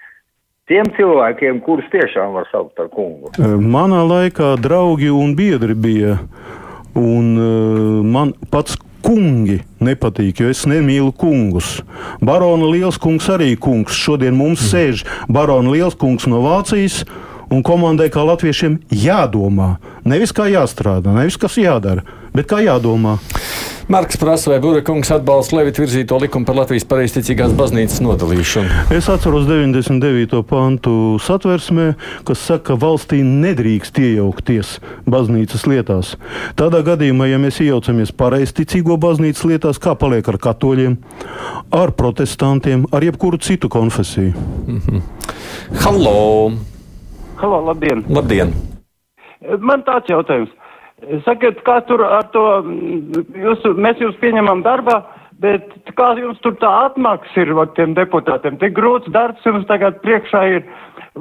[0.69, 3.33] tiem cilvēkiem, kurus tiešām var saukt par kungu.
[3.39, 6.19] Manā laikā draugi un biedri bija,
[6.99, 11.79] un uh, man pats kungi nepatīk, jo es nemīlu kungus.
[12.21, 13.97] Barona Lielskungs arī kungs.
[13.97, 14.69] Šodien mums mm.
[14.73, 17.05] sēž Barona Lielskungs no Vācijas
[17.51, 19.77] un komandai kā latviešiem jādomā.
[20.09, 23.19] Nevis kā jāstrādā, nevis kas jādara, bet kā jādomā.
[23.89, 28.83] Marks prasa, vai Burekungs atbalsta Levita virzīto likumu par Latvijas pareizticīgās baznīcas nodalīšanu.
[28.93, 30.43] Es atceros 99.
[30.45, 31.95] pantu satversmē,
[32.29, 34.77] kas saka, ka valstī nedrīkst iejaukties
[35.09, 36.13] baznīcas lietās.
[36.61, 41.01] Tādā gadījumā, ja mēs iejaucamies pareizticīgo baznīcas lietās, kā paliek ar katoļiem,
[41.73, 44.35] ar protestantiem, ar jebkuru citu konfesiju.
[44.67, 45.01] Mm -hmm.
[45.81, 46.78] Halo!
[47.39, 48.03] Halo, labdien!
[48.11, 48.51] labdien.
[49.63, 50.51] Man tāds jautājums.
[51.23, 52.43] Sakiet, kā tur ar to,
[53.39, 54.97] jūs, mēs jūs pieņemam darbā,
[55.39, 58.59] bet kā jums tur tā atmaksa ir ar tiem deputātiem?
[58.59, 60.67] Tik grūts darbs jums tagad priekšā ir,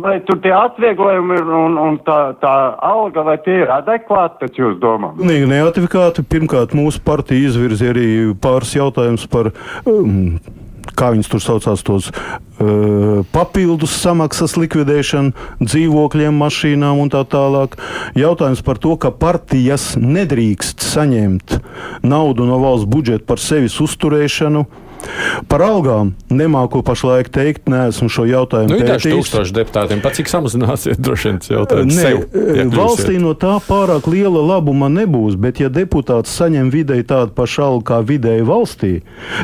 [0.02, 2.56] vai tur tie atvieglojumi ir un, un tā, tā
[2.90, 5.22] alga, vai tie ir adekvāti pēc jūs domām?
[5.22, 6.26] Nē, neadekvāti.
[6.26, 8.08] Pirmkārt, mūsu partija izvirzīja arī
[8.42, 9.54] pāris jautājumus par.
[9.86, 10.40] Um,
[10.98, 17.78] kā viņas tur saucās, tos uh, papildus samaksas likvidēšanu, dzīvokļiem, mašīnām un tā tālāk.
[18.18, 21.60] Jautājums par to, ka partijas nedrīkst saņemt
[22.06, 24.66] naudu no valsts budžeta par sevis uzturēšanu.
[25.48, 29.14] Par algām nemāku pašlaik teikt, neesmu šo jautājumu nu, pētījis.
[29.14, 31.98] Tūkstoši deputātiem, pat cik samazināsiet, droši vien jautājums.
[31.98, 37.36] Nē, sev, valstī no tā pārāk liela labuma nebūs, bet ja deputāts saņem vidēji tādu
[37.38, 38.94] pašu algu kā vidēji valstī,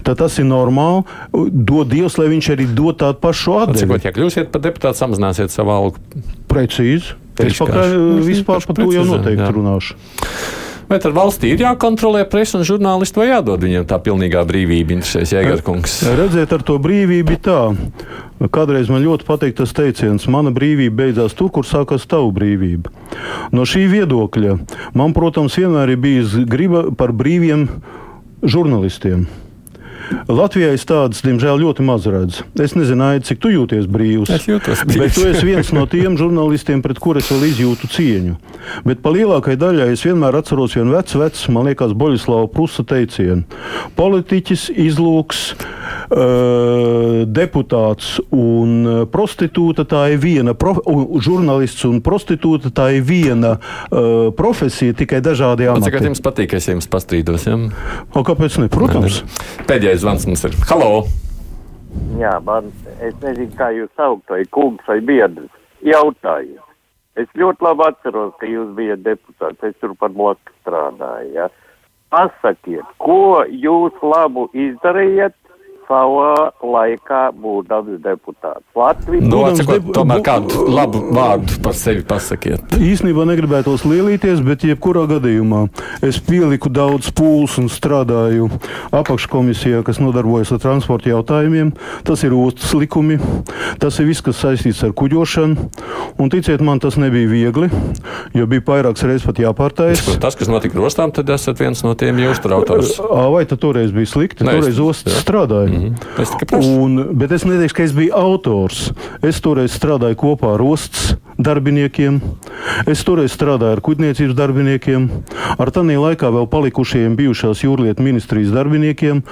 [0.04, 1.06] tad tas ir normāli.
[1.34, 3.86] Dod Dievs, lai viņš arī dod tādu pašu atdevi.
[3.86, 6.24] Cikot, ja kļūsiet par deputātu, samazināsiet savu algu?
[6.52, 7.18] Precīzi.
[7.42, 7.96] Es pakaļ,
[8.28, 9.54] vispār par to jau noteikti jā.
[9.56, 9.98] runāšu.
[10.90, 15.34] Vai tad valstī ir jākontrolē presa un žurnālisti vai jādod viņiem tā pilnīgā brīvība, interesēs
[15.36, 15.96] Jēgarkungs?
[16.20, 17.60] Redziet, ar to brīvību tā.
[18.54, 22.92] Kādreiz man ļoti patīk tas teiciens, mana brīvība beidzās tur, kur sākās tava brīvība.
[23.56, 24.58] No šī viedokļa
[25.00, 27.70] man, protams, vienmēr ir bijis griba par brīviem
[28.44, 29.28] žurnālistiem.
[30.28, 32.46] Latvijā es tādas, diemžēl, ļoti maz redzu.
[32.60, 34.32] Es nezinu, Aid, cik tu jūties brīvs.
[34.34, 35.00] Es jūtos brīvs.
[35.00, 38.36] Bet tu esi viens no tiem žurnālistiem, pret kuriem es vēl izjūtu cieņu.
[38.88, 43.44] Bet pa lielākajai daļai es vienmēr atceros vienu vecu, vecu, man liekas, Boļislava Prusa teicienu.
[43.98, 50.82] Politiķis, izlūks, uh, deputāts un prostitūta tā ir viena, prof,
[51.24, 55.92] žurnālists un prostitūta tā ir viena uh, profesija, tikai dažādi amati.
[55.92, 57.48] Cik jums patīk, es jums pastrīdos?
[57.50, 57.60] Ja?
[58.14, 58.70] O, kāpēc ne?
[58.74, 59.22] Protams.
[59.24, 59.93] Ne.
[59.94, 60.54] Pēdējais zvans mums ir.
[60.66, 60.88] Halo!
[62.18, 65.52] Jā, man, es nezinu, kā jūs saukt, vai kungs vai biedrs.
[65.86, 66.58] Jautāju.
[67.22, 71.30] Es ļoti labi atceros, ka jūs bijat deputāts, es tur par bloku strādāju.
[71.36, 71.46] Ja?
[72.10, 75.38] Pasakiet, ko jūs labu izdarījat
[75.88, 78.66] savā laikā būdams deputāts.
[78.78, 82.76] Latvijas nu, atsakot, tomēr kādu labu vārdu par sevi pasakiet.
[82.80, 85.66] Īsnībā negribētos lielīties, bet jebkurā gadījumā
[86.06, 88.50] es pieliku daudz pūles un strādāju
[88.96, 91.74] apakškomisijā, kas nodarbojas ar transporta jautājumiem.
[92.08, 93.20] Tas ir ostas likumi,
[93.80, 95.70] tas ir viss, kas saistīts ar kuģošanu.
[96.22, 97.70] Un ticiet man, tas nebija viegli,
[98.38, 100.04] jo bija vairākas reizes pat jāpārtais.
[100.22, 102.96] Tas, kas notika ar ostām, tad esat viens no tiem jūsu autors.
[103.34, 104.46] Vai tad toreiz bija slikti?
[104.46, 105.72] Ne, toreiz ostas strādāja.
[105.72, 106.80] Mm -hmm.
[106.84, 108.92] un, bet es neteikšu, ka es biju autors.
[109.22, 112.20] Es toreiz strādāju kopā ar ostas darbiniekiem,
[112.90, 115.08] es toreiz strādāju ar kuģniecības darbiniekiem,
[115.58, 119.24] ar tādā laikā vēl palikušajiem bijušās jūrlietu ministrijas darbiniekiem.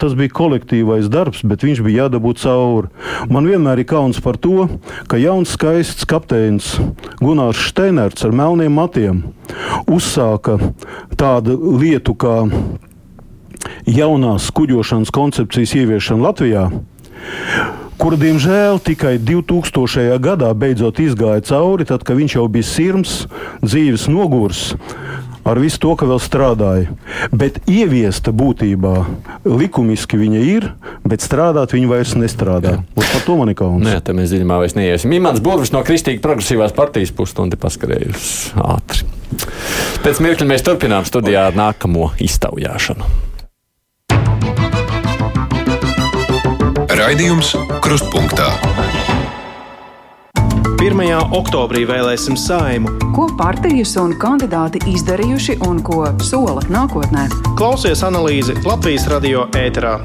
[0.00, 2.90] Tas bija kolektīvais darbs, bet viņš bija jādabū cauri.
[3.30, 4.68] Man vienmēr ir kauns par to,
[5.10, 6.74] ka jauns skaists kapteinis
[7.20, 9.22] Gunārs Steinerts ar melniem matiem
[9.90, 10.58] uzsāka
[11.18, 12.42] tādu lietu kā
[13.88, 16.68] jaunās kuģošanas koncepcijas ieviešanu Latvijā,
[17.98, 20.18] kura, diemžēl, tikai 2000.
[20.22, 23.16] gadā beidzot izgāja cauri, tad, kad viņš jau bija sirds,
[23.64, 24.72] dzīves nogurs.
[25.44, 26.94] Ar visu to, ka vēl strādāja.
[27.28, 28.94] Bet ieviesta būtībā
[29.44, 30.70] likumiski viņa ir,
[31.04, 32.78] bet strādāt viņa vairs nestrādā.
[32.96, 33.84] Par to man ir kauns.
[33.84, 35.12] Nē, tā mēs dziļumā vairs neiesim.
[35.12, 39.04] Imants Burvis no Kristīgi progresīvās partijas pusstundi paskarējusi ātri.
[40.00, 43.33] Pēc mirkļa mēs turpinām studijā ar nākamo iztaujāšanu.
[46.94, 47.48] Raidījums
[47.82, 48.44] Krustpunktā.
[50.78, 51.00] 1.
[51.34, 52.92] oktobrī vēlēsim saimu.
[53.16, 57.24] Ko partijas un kandidāti izdarījuši un ko sola nākotnē?
[57.58, 59.96] Klausies analīzi Latvijas radio ēterā.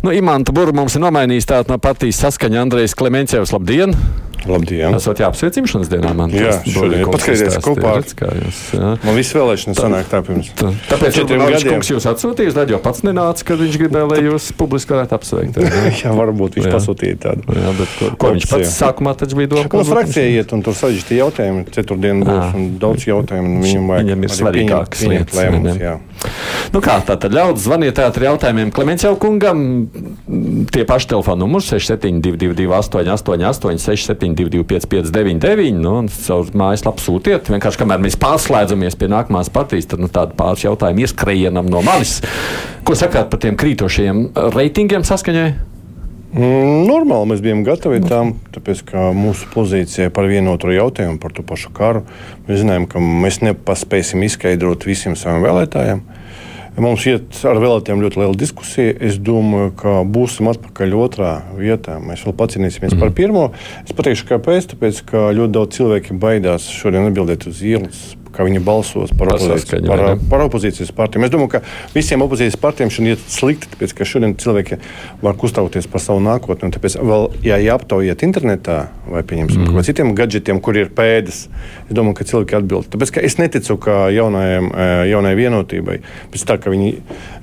[0.00, 3.52] Nu, Imants Burbuļs mums ir nomainījis tādu no partijas saskaņa Andrejs Klemenčevs.
[3.52, 3.92] Labdien!
[4.48, 4.94] Labdien!
[4.96, 6.32] Esat jāapsveic dzimšanas dienā man.
[6.34, 7.94] Jā, šodien paskaties kopā.
[7.98, 8.90] Redz, kā jūs, jā.
[9.04, 10.50] Man viss vēlēšanas tā, sanāk tā pirms.
[10.58, 11.68] Tā, tāpēc četriem gadiem.
[11.76, 15.60] Kungs jūs atsūtījis, tad jau pats nenāca, kad viņš gribēja, lai jūs publiski varētu apsveikt.
[16.02, 16.72] jā, varbūt viņš jā.
[16.74, 17.56] pasūtīja tādu.
[17.58, 19.78] Jā, bet ko, ko viņš pats sākumā taču bija domājis?
[19.82, 21.66] Uz frakcija iet un tur saģisti jautājumi.
[21.76, 23.62] Ceturtdien būs un daudz jautājumu.
[23.62, 25.38] Viņam, vajag, viņam ir svarīgākas lietas.
[25.38, 26.02] Lēmums,
[26.72, 29.64] nu kā, tātad ļaudis zvaniet ar jautājumiem Klemens jau kungam.
[30.72, 37.50] Tie paši telefona numurs 6722 888 672 225, 559, nu, un caur mājaslapu sūtiet.
[37.52, 42.20] Vienkārši kamēr mēs pārslēdzamies pie nākamās partijas, tad nu, tādu pāris jautājumu ieskrējienam no manis.
[42.86, 45.50] Ko sakāt par tiem krītošiem reitingiem saskaņai?
[46.32, 51.44] Mm, normāli mēs bijām gatavi tam, tāpēc ka mūsu pozīcija par vienotu jautājumu, par to
[51.44, 52.06] pašu karu,
[52.46, 56.00] mēs zinājām, ka mēs nepaspēsim izskaidrot visiem saviem vēlētājiem.
[56.80, 58.94] Mums iet ar vēlētājiem ļoti liela diskusija.
[59.04, 61.98] Es domāju, ka būsim atpakaļ otrā vietā.
[62.00, 63.02] Mēs vēl pacīnīsimies mm.
[63.02, 63.44] par pirmo.
[63.84, 64.70] Es pateikšu, kāpēc.
[64.72, 68.02] Tāpēc, ka ļoti daudz cilvēku baidās šodien atbildēt uz ielas
[68.32, 71.26] kā viņi balsos par, opozīcijas, par, par opozīcijas partijām.
[71.26, 71.62] Es domāju, ka
[71.94, 74.78] visiem opozīcijas partijām šodien ir slikti, tāpēc ka šodien cilvēki
[75.22, 76.72] var kustauties par savu nākotni.
[76.74, 79.84] Tāpēc, vēl, ja aptaujiet internetā vai pieņemsim mm.
[79.86, 81.44] citiem gadgetiem, kur ir pēdas,
[81.86, 82.88] es domāju, ka cilvēki atbild.
[82.92, 85.98] Tāpēc es neticu, ka jaunajam, e, jaunai vienotībai
[86.32, 86.92] pēc tā, ka viņi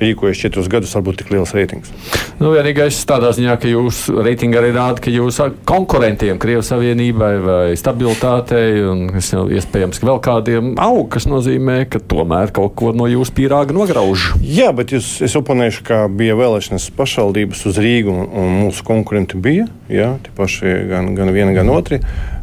[0.02, 1.92] rīkojas četrus gadus, var būt tik liels reitings.
[2.40, 7.62] Nu, vienīgais tādā ziņā, ka jūsu reitingi arī rāda, ka jūs konkurentiem Krievijas Savienībai vai
[7.80, 13.76] stabilitātei un iespējams vēl kādiem aug, kas nozīmē, ka tomēr kaut ko no jūsu pīrāga
[13.76, 14.32] nograuž.
[14.44, 19.68] Jā, bet jūs, es oponēšu, ka bija vēlēšanas pašvaldības uz Rīgu, un, mūsu konkurenti bija.
[19.92, 22.00] Jā, tie paši gan, gan viena, gan otra.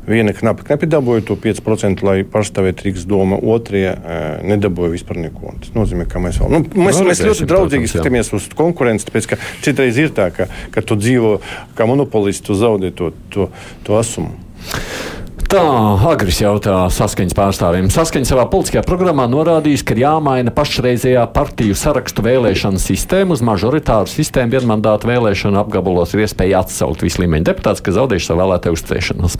[0.06, 3.88] Viena knapi, knapi dabūja to 5%, lai pārstāvētu Rīgas doma, otrie
[4.46, 5.56] nedabūja vispār neko.
[5.64, 6.52] Tas nozīmē, ka mēs vēl.
[6.52, 10.46] Nu, mēs, no, mēs ļoti draudzīgi skatāmies uz konkurenci, tāpēc ka citreiz ir tā, ka,
[10.74, 11.38] ka tu dzīvo
[11.78, 13.50] kā monopolists, tu zaudē to, to,
[13.86, 14.45] to asumu.
[15.46, 15.62] Tā,
[16.10, 17.86] Agris jautā saskaņas pārstāvjiem.
[17.94, 24.56] Saskaņa savā politiskajā programmā norādījis, ka jāmaina pašreizējā partiju sarakstu vēlēšanu sistēmu uz mažoritāru sistēmu
[24.56, 29.36] vienmandātu vēlēšanu apgabalos ir iespēja atsaukt visu līmeņu deputātus, kas zaudējuši savu vēlētāju uzticēšanos.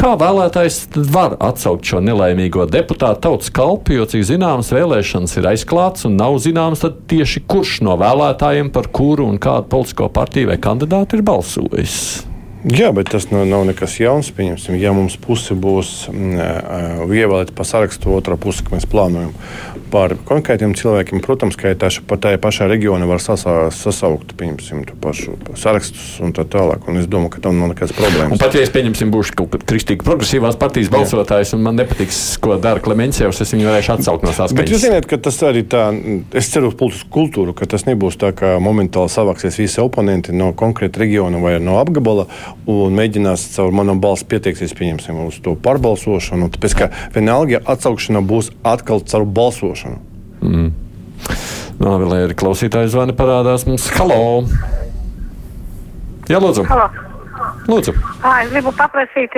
[0.00, 0.80] Kā vēlētājs
[1.14, 6.40] var atsaukt šo nelaimīgo deputātu tautas kalpu, jo, cik zināms, vēlēšanas ir aizklāts un nav
[6.42, 12.27] zināms tieši kurš no vēlētājiem par kuru un kādu politisko partiju vai kandidātu ir balsojis?
[12.66, 14.32] Jā, bet tas nav, nav nekas jauns.
[14.34, 19.30] Pieņemsim, ja mums puse būs mm, ievēlēta pa sarakstu, otrā puse, ka mēs plānojam
[19.88, 25.36] par konkrētiem cilvēkiem, protams, ka taši, pat tajā pašā reģionā var sasā, sasaukt pieņemsim, pašu
[25.56, 26.84] sarakstus un tā tālāk.
[26.90, 28.34] Un es domāju, ka tam nav nekādas problēmas.
[28.36, 32.20] Un pat ja es pieņemsim, būšu kaut kāds kristīgi progresīvās partijas balsotājs, un man nepatiks,
[32.42, 34.58] ko dara Klemenčevs, es viņu varēšu atsaukt no saskaņas.
[34.58, 35.86] Bet jūs zināt, ka tas arī tā,
[36.36, 40.52] es ceru uz politisku kultūru, ka tas nebūs tā, ka momentāli savāksies visi oponenti no
[40.58, 42.28] konkrēta reģiona vai no apgabala
[42.68, 44.74] un mēģinās caur manu balsi pieteiksies
[45.26, 46.50] uz to pārbalsošanu.
[46.54, 49.98] Tāpēc, ka vienalga atsaukšana būs atkal caur balsošanu.
[50.42, 50.70] Mm.
[51.78, 53.88] Nā, vēl ir klausītājs zvani parādās mums.
[53.98, 54.44] Halo!
[56.28, 56.66] Jā, lūdzu!
[56.68, 56.88] Halo.
[57.68, 57.92] Lūdzu.
[58.24, 59.34] À, es gribu paprasīt,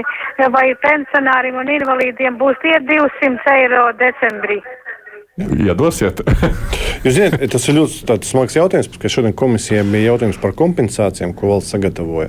[0.55, 4.61] vai pensionāriem un invalīdiem būs tie 200 eiro decembrī.
[5.41, 6.21] Iedosiet.
[7.05, 11.55] Jūs zināt, tas ir ļoti smags jautājums, ka šodien komisijai bija jautājums par kompensācijām, ko
[11.55, 12.29] valsts sagatavoja.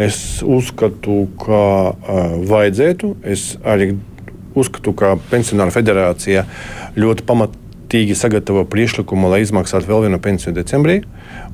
[0.00, 3.16] Es uzskatu, ka uh, vajadzētu.
[3.28, 3.92] Es arī
[4.56, 6.46] uzskatu, ka Pensionāra federācija
[6.96, 11.02] ļoti pamatīgi sagatavo priekšlikumu, lai izmaksātu vēl vienu pensiju decembrī.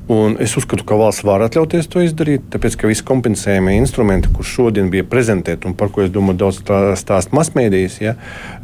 [0.09, 4.55] Un es uzskatu, ka valsts var atļauties to izdarīt, tāpēc ka visi kompensējumie instrumenti, kurus
[4.55, 6.63] šodien bija prezentēti un par ko es domāju, daudz
[6.97, 8.15] stāst masmēdījis, ja,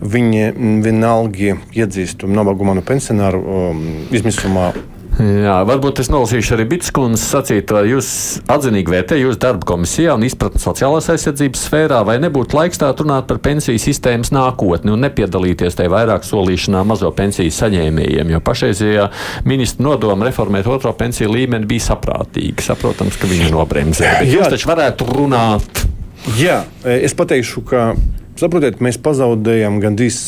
[0.02, 0.48] viņi
[0.88, 4.72] vienalga iedzīst nabagu manu pensionāru um, izmisumā
[5.16, 7.80] Jā, varbūt es nolasīšu arī Bitskundas sacīto.
[7.88, 8.08] Jūs
[8.52, 13.30] atzinīgi vērtējat jūsu darbu komisijā un izpratni sociālās aizsardzības sfērā, vai nebūtu laiks tā runāt
[13.30, 19.08] par pensiju sistēmas nākotni un nepiedalīties tajā vairāk solīšanā mazo pensiju saņēmējiem, jo pašreizējā
[19.48, 22.66] ministra nodoma reformēt otro pensiju līmeni bija saprātīga.
[22.68, 25.86] Saprotams, ka viņi nobremzē, jūs taču varētu runāt.
[26.42, 27.88] Jā, es pateikšu, ka,
[28.36, 30.20] saprotiet, mēs pazaudējam gandrīz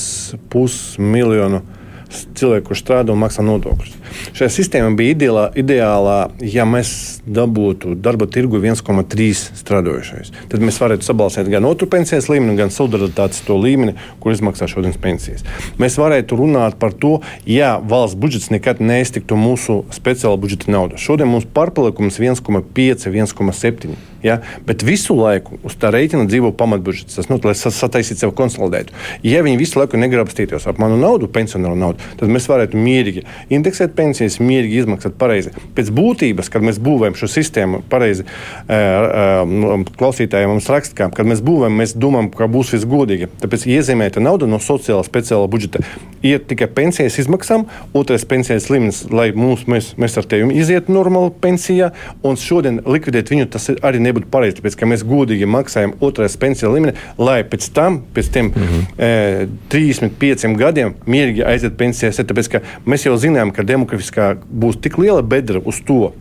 [0.54, 1.66] pusmiljonu
[2.08, 4.07] cilvēku, kurš strādā un maksā nodokļus.
[4.38, 6.92] Šajā sistēmā bija ideālā, ideālā ja mēs
[7.28, 10.34] dabūtu darba tirgu 1,3 strādājošais.
[10.52, 15.00] Tad mēs varētu sabalansēt gan otru pensijas līmeni, gan solidaritātes to līmeni, kur izmaksā šodienas
[15.02, 15.46] pensijas.
[15.82, 17.18] Mēs varētu runāt par to,
[17.50, 21.00] ja valsts budžets nekad neiztiktu mūsu speciāla budžeta naudu.
[21.02, 23.98] Šodien mums pārpalikums 1,5, 1,7.
[24.24, 24.40] Ja?
[24.66, 27.18] Bet visu laiku uz tā rēķina dzīvo pamatbudžets.
[27.18, 28.96] Tas nu, sataisītu sev konsolidētu.
[29.26, 33.96] Ja viņi visu laiku negribastītos ap manu naudu, pensionāru naudu, tad mēs varētu mierīgi indeksēt
[33.98, 35.54] pensijas, mierīgi izmaksāt pareizi.
[35.78, 38.28] Pēc būtības, kad mēs būvējam šo sistēmu pareizi,
[40.00, 43.32] klausītājiem mums raksta, kad mēs būvējam, mēs domājam, ka būs viss godīgi.
[43.42, 45.84] Tāpēc iezīmēta nauda no sociālā speciālā budžeta
[46.26, 47.66] iet tikai pensijas izmaksām,
[47.98, 51.92] otrais pensijas līmenis, lai mūs, mēs, mēs ar tevi izietu normāli pensijā,
[52.26, 54.58] un šodien likvidēt viņu tas arī nebūtu pareizi.
[54.60, 58.86] Tāpēc, ka mēs godīgi maksājam otrais pensiju līmeni, lai pēc tam, pēc tiem mm -hmm.
[58.98, 62.12] e, 35 gadiem, mierīgi aiziet pensijā.
[62.12, 66.14] Tāpēc, ka mēs jau zinām, ka demografiskā būs tik liela bedra uz to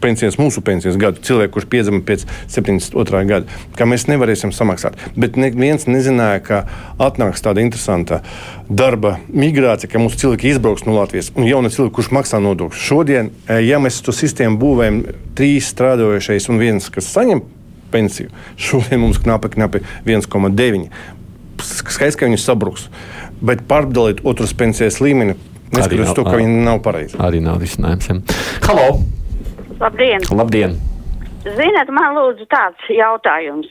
[0.00, 3.20] pensijas, mūsu pensijas gadu, cilvēku, kurš piedzima pēc 72.
[3.28, 3.46] gada,
[3.76, 4.96] ka mēs nevarēsim samaksāt.
[5.14, 6.60] Bet neviens nezināja, ka
[6.96, 8.22] atnāks tāda interesanta
[8.68, 12.80] darba migrācija, ka mūsu cilvēki izbrauks no Latvijas un jauni cilvēki, kurš maksā nodokļus.
[12.80, 15.02] Šodien, eh, ja mēs to sistēmu būvējam,
[15.36, 17.44] trīs strādājošais un viens, kas saņem
[17.92, 20.88] pensiju, šodien mums knapi, knapi 1,9.
[21.60, 22.88] Skaidrs, ka viņi sabruks.
[23.44, 25.36] Bet pārdalīt otras pensijas līmeni
[25.74, 27.18] Neskatoties to, ka viņi nav pareizi.
[27.22, 28.10] Arī nav risinājums.
[28.10, 28.18] Ja.
[28.68, 28.88] Halo!
[29.80, 30.26] Labdien!
[30.30, 30.76] Labdien.
[31.44, 33.68] Ziniet, man lūdzu tāds jautājums.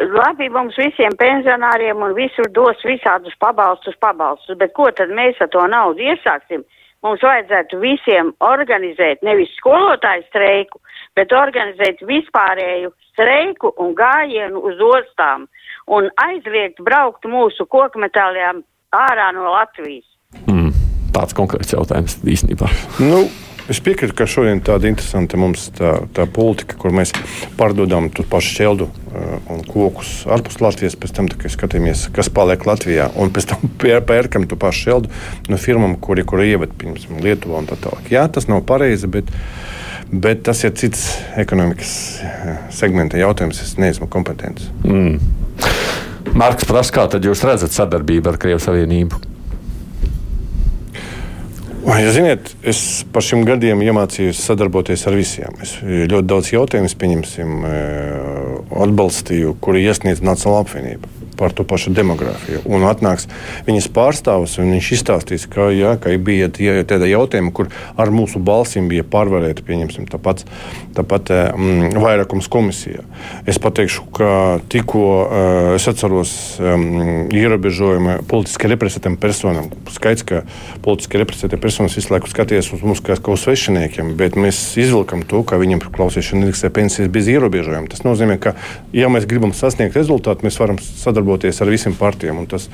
[0.00, 5.50] Labi, mums visiem pensionāriem un visur dos visādus pabalstus, pabalstus, bet ko tad mēs ar
[5.52, 6.62] to naudu iesāksim?
[7.04, 10.80] Mums vajadzētu visiem organizēt nevis skolotāju streiku,
[11.16, 15.48] bet organizēt vispārēju streiku un gājienu uz ostām
[15.88, 18.62] un aizliegt braukt mūsu kokmetāliem
[18.94, 20.06] ārā no Latvijas.
[20.46, 20.69] Mm
[21.14, 22.70] tāds konkrēts jautājums īstenībā.
[23.02, 23.28] Nu.
[23.70, 27.12] Es piekrītu, ka šodien tāda interesanta mums tā, tā politika, kur mēs
[27.54, 33.06] pārdodam to pašu šķeldu uh, un kokus ārpus Latvijas, pēc tam skatāmies, kas paliek Latvijā,
[33.14, 33.70] un pēc tam
[34.10, 35.12] pērkam to pašu šķeldu
[35.54, 38.10] no firmām, kuri, kuri ieved, piemēram, Lietuvā un tā tālāk.
[38.10, 39.30] Jā, tas nav pareizi, bet,
[40.10, 41.06] bet tas ir cits
[41.38, 41.94] ekonomikas
[42.26, 43.62] uh, segmenta jautājums.
[43.62, 44.66] Es neesmu kompetents.
[44.82, 45.22] Mm.
[46.34, 49.29] Marks prasa, kā tad jūs redzat sadarbību ar Krievijas Savienību?
[51.90, 52.80] Jūs ziniet, es
[53.10, 55.56] par šiem gadiem iemācījos sadarboties ar visiem.
[55.64, 61.10] Es ļoti daudz jautājumu, pieņemsim, eh, atbalstīju, kuri iesniedz Nacionāla apvienība
[61.40, 62.60] par to pašu demogrāfiju.
[62.68, 63.26] Un atnāks
[63.64, 68.90] viņas pārstāvis, un viņš izstāstīs, ka, jā, ka bija tie, jautājumi, kur ar mūsu balsīm
[68.90, 70.44] bija pārvarēti, pieņemsim, tāpat,
[70.96, 73.06] tāpat eh, mm, vairākums komisijā.
[73.48, 74.30] Es pateikšu, ka
[74.72, 79.70] tikko uh, es atceros um, ierobežojumi politiski represētiem personām.
[79.92, 80.42] Skaidrs, ka
[80.84, 85.42] politiski represētie personas visu laiku skaties uz mums kā uz svešiniekiem, bet mēs izvilkam to,
[85.46, 87.88] ka viņiem klausīšana neliksē pensijas bez ierobežojuma.
[87.92, 88.54] Tas nozīmē, ka,
[88.96, 92.46] ja mēs gribam sasniegt rezultātu, mēs varam sadarboties sadarboties ar visiem partijiem.
[92.46, 92.68] Tas,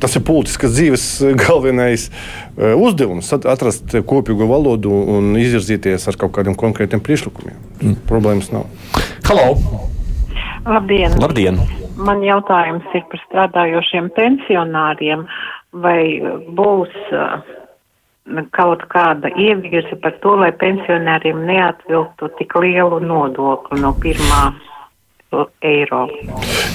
[0.00, 1.06] tas ir politiskas dzīves
[1.40, 7.56] galvenais uh, uzdevums- atrast kopīgu valodu un izvirzīties ar kaut kādiem konkrētiem priekšlikumiem.
[7.82, 7.96] Mm.
[8.08, 8.66] Problēmas nav.
[9.28, 9.56] Halo!
[10.66, 11.18] Labdien!
[11.18, 11.58] Labdien.
[11.96, 15.26] Man jautājums ir par strādājošiem pensionāriem.
[15.72, 16.20] Vai
[16.52, 17.40] būs uh,
[18.52, 24.52] kaut kāda ievirze par to, lai pensionāriem neatvilktu tik lielu nodokli no pirmā
[25.64, 26.04] eiro.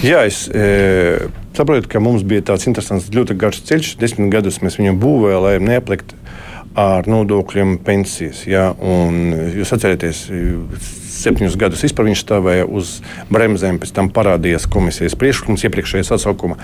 [0.05, 3.95] Jā, es e, saprotu, ka mums bija tāds interesants, ļoti garš ceļš.
[4.01, 6.15] Desmit gadus mēs viņu būvējām, neaplikt
[6.77, 8.43] ar nodokļiem pensijas.
[8.49, 8.69] Jā,
[9.57, 10.27] jūs atcerieties,
[11.07, 12.97] septiņus gadus vispār viņš stāvēja uz
[13.33, 16.57] bremzēm, pēc tam parādījās komisijas priekšlikums iepriekšējā sasaukumā.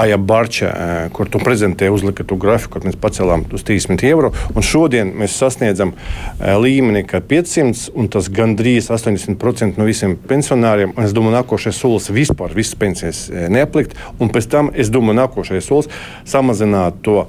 [0.00, 4.32] Aja Barča, eh, kur tu prezentē, uzlika to grafiku, kur mēs pacēlām uz 30 eiro.
[4.62, 10.94] Šodien mēs sasniedzam eh, līmeni, ka 500 un tas gandrīz 80% no visiem pensionāriem.
[11.02, 13.96] Es domāju, nākošais solis vispār visas pensijas eh, neaplikt.
[14.18, 15.90] Un pēc tam es domāju, nākošais solis
[16.28, 17.26] samazināt to,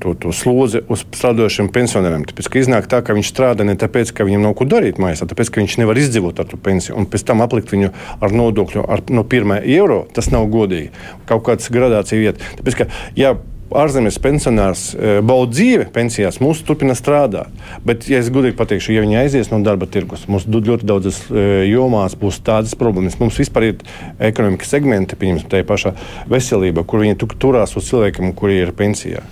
[0.00, 2.24] to, to slodzi uz strādājošiem pensionāriem.
[2.28, 5.24] Tāpēc, ka iznāk tā, ka viņš strādā ne tāpēc, ka viņam nav ko darīt mājās,
[5.26, 8.86] tāpēc ka viņš nevar izdzīvot ar to pensiju, un pēc tam aplikt viņu ar nodokļu
[8.86, 10.90] ar, no pirmā eiro, tas nav godīgi.
[11.30, 12.52] Kaut kāds gradācija vieta.
[12.60, 13.36] Tāpēc, ka, ja
[13.76, 17.50] ārzemēs pensionārs e, bauda dzīvi pensijās, mūsu turpina strādāt.
[17.86, 21.44] Bet, ja es godīgi pateikšu, ja viņi aizies no darba tirgus, mums ļoti daudzas e,
[21.70, 23.20] jomās būs tādas problēmas.
[23.22, 23.84] Mums vispār ir
[24.30, 25.94] ekonomikas segmenti, piemēram, tā pašā
[26.30, 29.22] veselība, kur viņi turās uz cilvēkiem, kuri ir pensijā.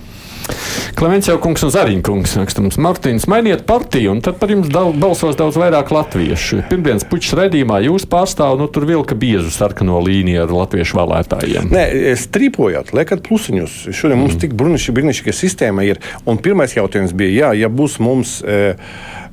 [0.99, 4.97] Klimants jau kungs un Zariņkungs raksta mums, Martins, mainiet partiju, un tad par jums daudz,
[4.99, 6.63] balsos daudz vairāk latviešu.
[6.71, 11.69] Pirmdienas puķis redzījumā jūs pārstāvat, nu tur vilka biezu sarkano līniju ar latviešu vēlētājiem.
[11.71, 11.85] Nē,
[12.19, 13.77] strīpojāt, liekat plusiņus.
[13.93, 14.25] Šodien mm.
[14.25, 16.01] mums tik brunišķīga sistēma ir.
[16.27, 18.39] Un pirmais jautājums bija, jā, ja būs mums.
[18.43, 18.59] E,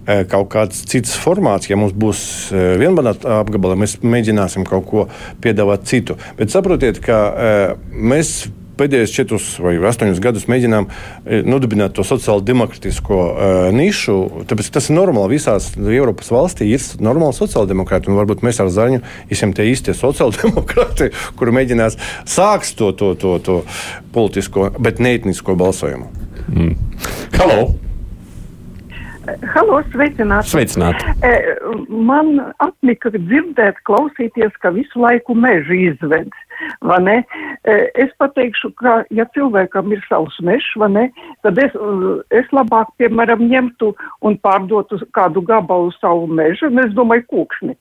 [0.07, 2.21] e kaut kāds cits formāts, ja mums būs
[2.55, 5.09] e, vienbanāta apgabala, mēs mēģināsim kaut ko
[5.43, 6.15] piedāvāt citu.
[6.39, 7.19] Bet saprotiet, ka
[7.91, 8.37] mēs
[8.79, 14.17] pēdējos četrus vai astoņus gadus mēģinām e, nodibināt to sociālo demokrātisko uh, nišu.
[14.49, 15.37] Tāpēc tas ir normāli.
[15.37, 18.13] Visās Eiropas valstīs ir normāli sociāldemokrāti.
[18.17, 19.03] Varbūt mēs ar Zaņu
[19.33, 21.99] esam tie īstie sociāldemokrāti, kuri mēģinās
[22.29, 23.59] sākt to, to, to, to
[24.17, 26.13] politisko, bet neetnisko balsojumu.
[26.47, 26.77] Mm.
[27.37, 27.75] Hello!
[29.55, 30.51] Halo, sveicināti.
[30.53, 31.03] Sveicināti.
[31.91, 36.31] Man apnika dzirdēt, klausīties, ka visu laiku mežu izved,
[36.87, 37.17] vai ne?
[37.99, 41.05] Es pateikšu, ka ja cilvēkam ir savs mežs, vai ne,
[41.47, 41.75] tad es,
[42.35, 43.93] es labāk, piemēram, ņemtu
[44.27, 47.77] un pārdotu kādu gabalu savu mežu, un es domāju, kūkšni,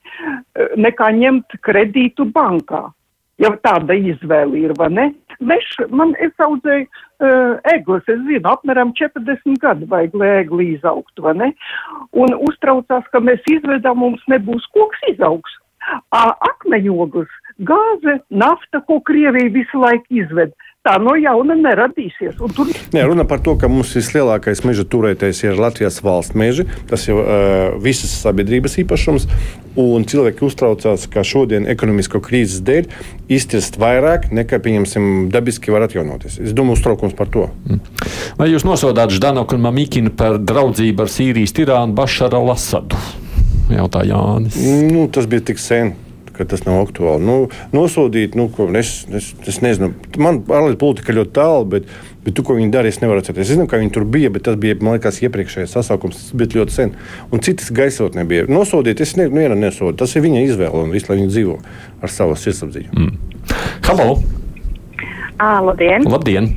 [0.79, 2.87] nekā ņemt kredītu bankā.
[3.41, 5.09] Ja tāda izvēle ir, vai ne?
[5.39, 11.25] mešs, man es audzēju uh, eglis, es zinu, apmēram 40 gadi vajag, lai egli izaugtu,
[11.25, 11.51] vai ne?
[12.15, 15.59] Un uztraucās, ka mēs izvedām, mums nebūs koks izaugs.
[16.15, 17.29] Akmeņoglis,
[17.59, 22.37] gāze, nafta, ko Krievija visu laiku izved tā no jauna neradīsies.
[22.53, 22.69] Tur...
[22.93, 26.67] Nē, runa par to, ka mums vislielākais meža turētais ir Latvijas valsts meži.
[26.89, 29.25] Tas jau uh, visas sabiedrības īpašums.
[29.81, 32.87] Un cilvēki uztraucās, ka šodien ekonomisko krīzes dēļ
[33.33, 36.37] iztirst vairāk nekā, pieņemsim, dabiski var atjaunoties.
[36.45, 37.49] Es domāju, uztraukums par to.
[37.65, 37.81] Mm.
[38.39, 43.01] Vai jūs nosodāt Ždanoku un Mamikinu par draudzību ar Sīrijas tirānu Bašaru al-Asadu?
[43.73, 44.61] Jautā Jānis.
[44.93, 45.95] Nu, tas bija tik sen
[46.35, 47.23] ka tas nav aktuāli.
[47.25, 47.35] Nu,
[47.75, 51.89] nosodīt, nu, ko, es, es, es nezinu, man ārlietu politika ļoti tālu, bet,
[52.25, 53.47] bet tu, ko viņi darīja, es nevaru atcerēties.
[53.47, 56.61] Es zinu, ka viņi tur bija, bet tas bija, man liekas, iepriekšējais sasaukums, tas bija
[56.61, 56.93] ļoti sen.
[57.31, 58.49] Un citas gaisotnē bija.
[58.51, 59.97] Nosodīt, es ne, nu, nesodu.
[60.03, 61.57] Tas ir viņa izvēle un viss, lai viņi dzīvo
[62.03, 62.93] ar savu sirdsapziņu.
[62.93, 63.41] Mm.
[63.87, 64.19] Halo!
[65.37, 66.05] À, labdien!
[66.07, 66.53] labdien.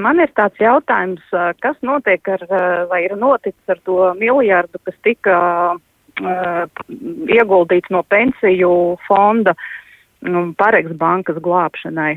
[0.00, 1.24] Man ir tāds jautājums,
[1.60, 2.44] kas notiek ar,
[2.88, 5.34] vai ir noticis ar to miljardu, kas tika
[6.18, 8.70] ieguldīts no pensiju
[9.06, 9.54] fonda
[10.26, 12.16] um, Pareks bankas glābšanai.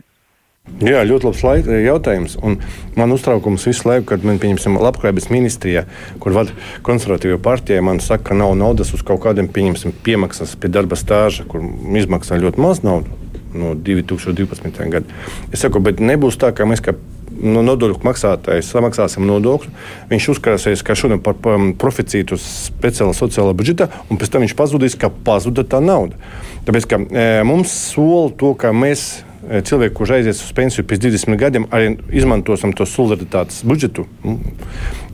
[0.86, 2.36] Jā, ļoti labs laik, jautājums.
[2.46, 2.60] Un
[2.94, 5.88] man uztraukums visu laiku, kad man pieņemsim labklājības ministrijā,
[6.22, 6.54] kur vada
[6.86, 11.48] konservatīva partija, man saka, ka nav naudas uz kaut kādiem pieņemsim piemaksas pie darba stāža,
[11.50, 11.66] kur
[11.98, 13.18] izmaksā ļoti maz naudu
[13.58, 14.78] no 2012.
[14.94, 15.22] gada.
[15.52, 16.94] Es saku, bet nebūs tā, ka mēs kā
[17.42, 19.72] no nodokļu maksātājs samaksāsim nodokļu.
[20.12, 21.38] Viņš uzkrāsies kā šodien par
[21.82, 26.20] proficītu speciālā sociālā budžeta, un pēc tam viņš pazudīs, ka pazuda tā nauda.
[26.68, 31.38] Tāpēc ka, e, mums sola to, ka mēs cilvēki, kurš aizies uz pensiju pēc 20
[31.40, 34.38] gadiem, arī izmantosim to solidaritātes budžetu, nu,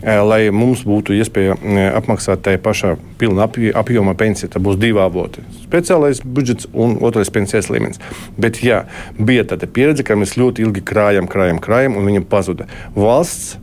[0.02, 1.58] e, lai mums būtu iespēja
[1.98, 4.52] apmaksāt tajā pašā pilna apjoma pensija.
[4.54, 8.02] Tā būs divi avoti- speciālais budžets un otrais pensijas līmenis.
[8.38, 8.86] Bet jā,
[9.20, 13.58] bija tāda pieredze, ka mēs ļoti ilgi krājam, krājam, krājam, un viņam pazuda valsts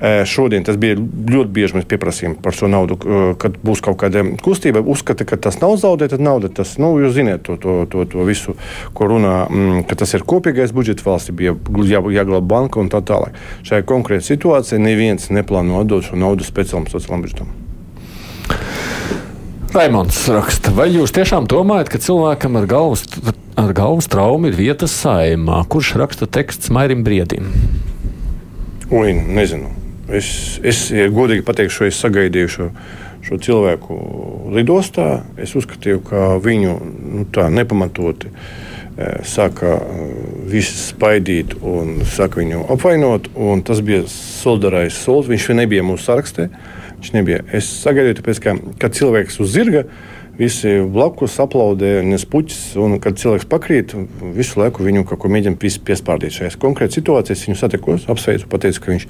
[0.00, 1.76] Šodien tas bija ļoti bieži.
[1.76, 2.96] Mēs pieprasījām par šo naudu,
[3.40, 4.80] kad būs kaut kāda kustība.
[4.80, 6.48] Uzskata, ka tas nav zaudēta nauda.
[6.48, 8.56] Tas, nu, jūs zināt to, to, to, to visu,
[8.96, 11.52] ko runā, mm, ka tas ir kopīgais budžets valstī, bija
[11.84, 13.36] jā, jāglābj banka un tā tālāk.
[13.68, 17.52] Šajā konkrētajā situācijā neviens neplāno atdot šo naudu speciālam sociālam budžetam.
[19.70, 23.04] Raimons raksta, vai jūs tiešām domājat, ka cilvēkam ar galvas,
[23.60, 25.60] ar galvas traumu ir vieta saimā?
[25.70, 27.52] Kurš raksta teksts Mairim Briedim?
[28.90, 29.79] Ui, nezinu.
[30.16, 32.66] Es, es ja godīgi pateikšu, es sagaidīju šo,
[33.26, 33.96] šo cilvēku
[34.56, 35.22] lidostā.
[35.40, 38.34] Es uzskatīju, ka viņu nu, tā nepamatoti e,
[39.28, 40.08] sāka e,
[40.50, 43.30] visi spaidīt un sāka viņu apvainot.
[43.66, 45.30] Tas bija solidārais solis.
[45.30, 46.48] Viņš nebija mūsu sarakstā.
[46.98, 47.44] Viņš nebija.
[47.56, 52.94] Es sagaidīju, tāpēc, ka, kad cilvēks uz zirga ir Visi blakus aplaudē, nes puķis, un
[53.02, 53.90] kad cilvēks pakrīt,
[54.32, 56.32] visu laiku viņu kaut ko mēģina piespārdīt.
[56.32, 59.04] Šajā konkrētajā situācijā es viņu satikos, apsveicu, pateicu, ka viņš,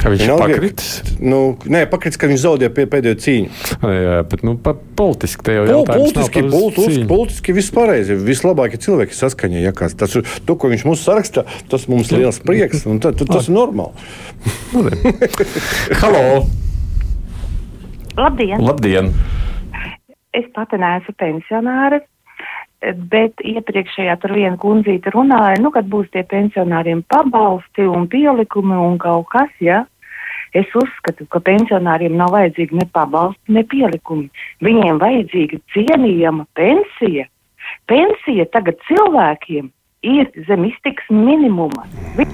[0.00, 0.94] ka viņš ir pakritis.
[1.20, 3.58] Nu, nē, pakritis, ka viņš zaudēja pie, pēdējo cīņu.
[3.92, 4.54] Jā, bet nu,
[4.96, 5.74] politiski te jau ir.
[5.90, 8.16] Politiski, politiski, politiski viss pareizi.
[8.30, 9.60] Vislabākie cilvēki saskaņā.
[9.66, 13.52] Ja kāds, tas, to, ko viņš mums saraksta, tas mums liels prieks, un tā, tas
[13.52, 13.92] ir normāli.
[16.00, 16.24] Halo!
[18.16, 18.64] Labdien!
[18.64, 19.12] Labdien
[20.40, 22.02] es pati neesmu pensionāre,
[23.12, 28.96] bet iepriekšējā tur viena kundzīte runāja, nu, kad būs tie pensionāriem pabalsti un pielikumi un
[29.00, 29.84] kaut kas, ja.
[30.56, 34.26] Es uzskatu, ka pensionāriem nav vajadzīgi ne pabalsti, ne pielikumi.
[34.66, 37.28] Viņiem vajadzīga cienījama pensija.
[37.86, 39.68] Pensija tagad cilvēkiem
[40.10, 41.86] ir zem iztiks minimuma.
[42.16, 42.26] Vi...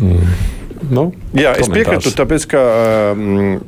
[0.00, 0.32] Mm.
[0.88, 2.60] Nu, Jā, es piekrītu, tāpēc, ka
[3.12, 3.58] um,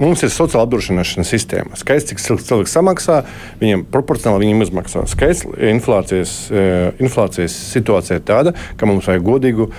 [0.00, 1.76] Mums ir sociāla apdrošināšanas sistēma.
[1.78, 3.20] Skaidrs, cik cilvēks samaksā,
[3.60, 5.04] viņam proporcionāli viņam izmaksā.
[5.10, 9.70] Skaidrs, inflācijas, eh, inflācijas situācija ir tāda, ka mums vajag godīgu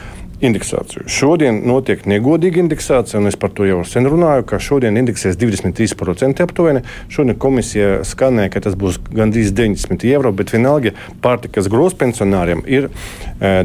[0.44, 1.06] indeksāciju.
[1.12, 6.42] Šodien notiek negodīga indeksācija, un es par to jau sen runāju, ka šodien indeksēs 23%
[6.44, 6.82] aptuveni.
[7.10, 10.92] Šodien komisija skanēja, ka tas būs gandrīz 90 eiro, bet vienalga
[11.24, 12.92] pārtikas grozpensionāriem ir e,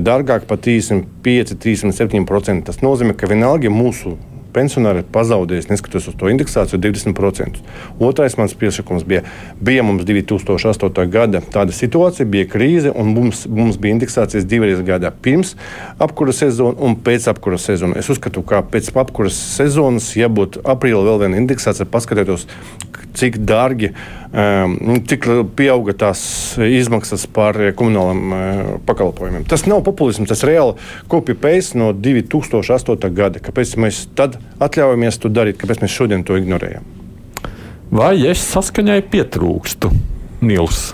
[0.03, 2.63] dārgāk par 35-37%.
[2.71, 4.09] Tas nozīmē, ka vienalga mūsu
[4.55, 7.61] pensionāri ir pazaudējuši, neskatoties uz to indeksāciju, 20%.
[8.03, 9.23] Otrais mans priekšlikums bija,
[9.61, 11.07] bija mums 2008.
[11.11, 15.55] gada tāda situācija, bija krīze, un mums, mums bija indeksācijas divreiz gadā pirms
[15.99, 18.03] apkuras sezonas un pēc apkuras sezonas.
[18.03, 22.47] Es uzskatu, ka pēc apkuras sezonas, ja būtu aprīlī vēl viena indeksācija, paskatieties,
[23.17, 23.93] cik dārgi,
[24.31, 24.77] um,
[25.09, 25.27] cik
[25.59, 26.23] pieauga tās
[26.61, 29.47] izmaksas par komunāliem uh, pakalpojumiem.
[29.51, 30.77] Tas nav populisms, tas reāli
[31.11, 33.11] kopija pēc no 2008.
[33.17, 33.43] gada.
[33.43, 36.87] Kāpēc mēs tad atļaujamies to darīt, kāpēc mēs šodien to ignorējam?
[37.91, 39.91] Vai es saskaņai pietrūkstu
[40.47, 40.93] Nils?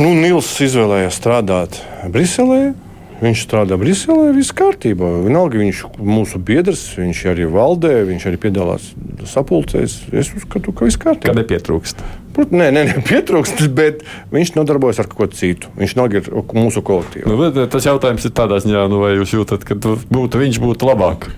[0.00, 1.78] Nu, Nils izvēlējās strādāt
[2.12, 2.74] Briselē.
[3.16, 5.08] Viņš strādā Briselē, viss kārtībā.
[5.24, 8.90] Vienalga, viņš ir mūsu biedrs, viņš arī valdē, viņš arī piedalās
[9.30, 9.94] sapulcēs.
[10.12, 11.32] Es uzskatu, ka viss kārtībā.
[11.32, 12.02] Kad nepietrūkst?
[12.36, 14.04] Protams, nē, nē, nē, pietrūkst, bet
[14.34, 15.72] viņš nodarbojas ar ko citu.
[15.80, 16.12] Viņš nav
[16.60, 17.32] mūsu kolektīvā.
[17.32, 20.90] Nu, bet, tas jautājums ir tādā ziņā, nu, vai jūs jūtat, ka būtu, viņš būtu
[20.90, 21.30] labāk?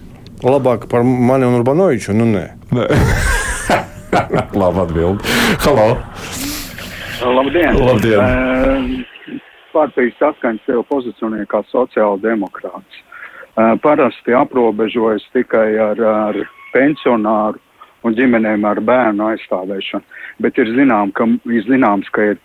[0.42, 2.14] Labāk par mani un Urbanoviču?
[2.14, 2.44] Nu, nē.
[2.74, 2.88] nē.
[4.58, 5.22] Labi atbild.
[5.62, 5.92] Halo!
[7.22, 7.78] Labdien!
[7.78, 8.18] Labdien.
[8.18, 8.97] Uh,
[9.78, 13.04] partijas saskaņa sev pozicionē kā sociāla demokrāts.
[13.82, 16.42] Parasti aprobežojas tikai ar, ar
[16.74, 17.58] pensionāru
[18.06, 22.38] un ģimenēm ar bērnu aizstāvēšanu, bet ir, zinām, ka, ir zināms, ka ir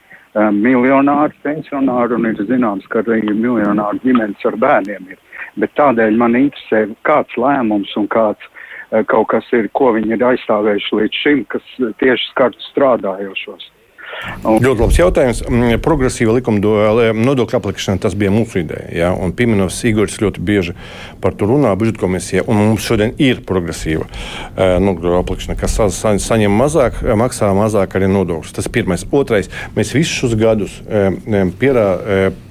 [0.57, 5.21] miljonāri pensionāri un ir zināms, ka arī miljonāri ģimenes ar bērniem ir.
[5.61, 8.49] Bet tādēļ man interesē, kāds lēmums un kāds
[9.09, 11.69] kaut kas ir, ko viņi ir aizstāvējuši līdz šim, kas
[12.01, 13.69] tieši skartu strādājošos.
[14.43, 14.59] Un...
[14.63, 15.41] Ļoti labs jautājums.
[15.47, 16.59] Mm, progresīva likuma
[17.15, 18.87] nodokļu aplikšana tas bija mūsu ideja.
[18.91, 19.11] Ja?
[19.15, 20.75] Un Piminovs Igors ļoti bieži
[21.23, 22.45] par to runā budžeta komisijā.
[22.47, 24.07] Mums šodien ir progresīva
[24.57, 25.89] nodokļu aplikšana, kas sa
[26.21, 28.55] saņem mazāk, maksā mazāk arī nodokļus.
[28.57, 29.07] Tas ir pirmais.
[29.13, 30.79] Otrais, mēs visus šos gadus
[31.59, 31.87] pierā,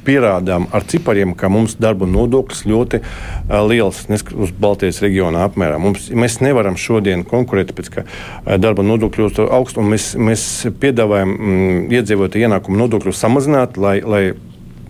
[0.07, 5.79] pierādām ar cipariem, ka mums darba nodoklis ļoti uh, liels uz Baltijas reģiona apmērā.
[5.83, 10.47] Mums, mēs nevaram šodien konkurēt pēc ka uh, darba nodokļu ļoti augstu, un mēs, mēs
[10.83, 14.23] piedāvājam mm, iedzīvotāju ienākumu nodokļu samazināt, lai, lai,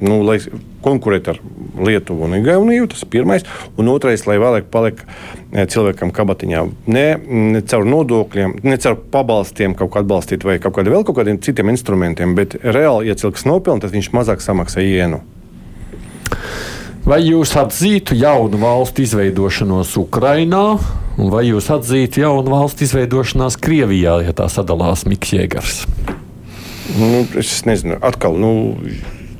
[0.02, 0.38] nu, lai
[0.82, 1.40] konkurētu ar
[1.82, 2.88] Lietuvu un Igauniju.
[2.92, 3.46] Tas ir pirmais.
[3.80, 5.02] Un otrais, lai vēlāk paliek
[5.52, 6.64] cilvēkam kabatiņā.
[6.92, 7.06] Ne,
[7.54, 11.40] ne caur nodokļiem, ne caur pabalstiem kaut kā atbalstīt vai kaut kādiem vēl kaut kādiem
[11.42, 15.22] citiem instrumentiem, bet reāli, ja cilvēks nopelna, tad viņš mazāk samaksā ienu.
[17.02, 20.66] Vai jūs atzītu jaunu valstu izveidošanos Ukrajinā,
[21.18, 25.80] vai jūs atzītu jaunu valstu izveidošanās Krievijā, ja tā sadalās Mikls Jēgars?
[26.98, 28.36] Nu, es nezinu, atkal.
[28.40, 28.52] Nu,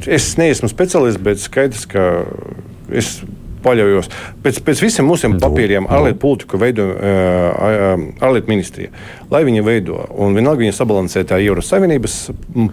[0.07, 2.09] es neesmu speciālists, bet skaidrs, ka
[2.93, 3.19] es
[3.63, 4.09] paļaujos.
[4.43, 5.91] Pēc, pēc visiem mūsu nu, papīriem nu.
[5.95, 8.91] ārlietu politiku veido ārlietu ministrija.
[9.31, 12.17] Lai viņi veido, un vienalga viņi sabalansē tā Eiropas Savienības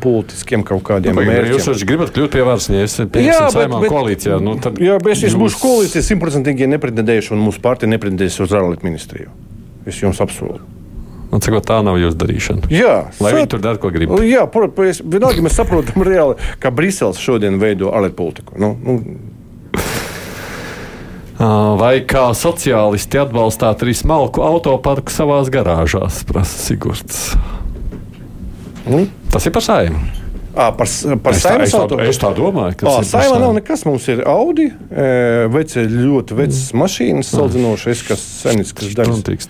[0.01, 1.53] politiskiem kaut kādiem nu, mērķiem.
[1.53, 3.21] Jūs taču gribat kļūt pie varas, ja esat
[3.53, 4.39] saimā koalīcijā.
[4.43, 5.38] Nu, jā, bet es jūs...
[5.39, 9.34] būšu koalīcijā simtprocentīgi nepretendējuši, un mūsu partija nepretendēs uz ārlietu ministriju.
[9.89, 10.78] Es jums apsolu.
[11.30, 12.69] Man sakot, tā nav jūsu darīšana.
[12.73, 14.13] Jā, lai viņi tur dara, ko grib.
[14.25, 18.57] Jā, protams, vienalga mēs saprotam reāli, ka Briseles šodien veido ārlietu politiku.
[18.61, 18.97] Nu, nu.
[21.82, 27.30] Vai kā sociālisti atbalstāt arī smalku autoparku savā garāžās, prasa Sigurds.
[28.89, 29.05] Mm.
[29.30, 30.18] Tas ir par saimnu.
[30.60, 30.89] À, par
[31.24, 33.07] par es, tā, es, tā, es domāju, ka tas ir.
[33.14, 33.86] Saimā nav nekas.
[33.88, 35.05] Mums ir Audi, e,
[35.53, 36.82] veci, ļoti vecas mm.
[36.84, 39.47] mašīnas, salīdzinoši es, kas senis, kas daļas.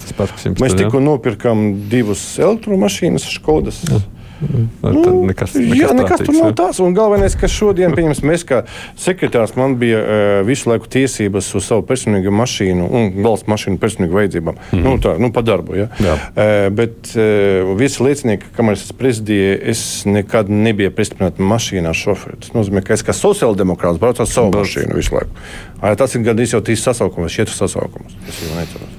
[0.62, 3.82] Mēs tikko nopirkām divas elektromašīnas, Škodas.
[3.89, 4.03] Jā.
[4.39, 6.79] Nu, nekas, nekas jā, nekas tur nav tāds.
[6.83, 8.61] Un galvenais, ka šodien, pieņems, mēs kā
[8.99, 14.15] sekretārs, man bija uh, visu laiku tiesības uz savu personīgo mašīnu un valsts mašīnu personīgu
[14.15, 14.55] vajadzībām.
[14.55, 14.83] Mm -hmm.
[14.85, 15.75] nu, tā, nu, pa darbu.
[15.75, 15.89] Ja?
[15.99, 16.15] Jā.
[16.15, 22.39] Uh, bet uh, visi liecinieki, kamēr es prezidēju, es nekad nebiju pristiprināts mašīnā šoferi.
[22.39, 24.61] Tas nozīmē, ka es kā sociāldemokrāts braucu ar savu Bet...
[24.61, 25.35] mašīnu visu laiku.
[25.81, 28.15] Uh, tas ir gandrīz jau trīs sasaukums, četrus sasaukumus.
[28.27, 28.95] Es jau neceros.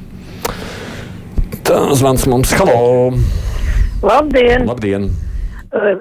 [1.64, 2.52] Tā zvans mums.
[2.52, 3.12] Halo!
[4.02, 4.66] Labdien!
[4.66, 5.10] Labdien.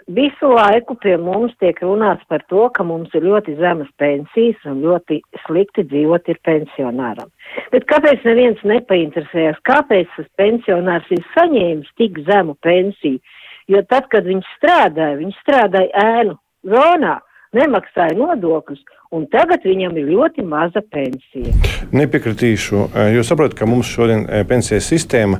[0.09, 4.81] Visu laiku pie mums tiek runāts par to, ka mums ir ļoti zemas pensijas un
[4.81, 7.29] ļoti slikti dzīvot ir pensionāram.
[7.69, 13.21] Bet kāpēc neviens nepainteresējas, kāpēc tas pensionārs ir saņēmis tik zemu pensiju?
[13.69, 16.33] Jo tad, kad viņš strādāja, viņš strādāja ēnu
[16.65, 17.19] zonā,
[17.53, 21.49] nemaksāja nodokļus un tagad viņam ir ļoti maza pensija.
[21.89, 22.83] Nepiekritīšu.
[23.15, 25.39] Jūs saprotat, ka mums šodien pensijas sistēma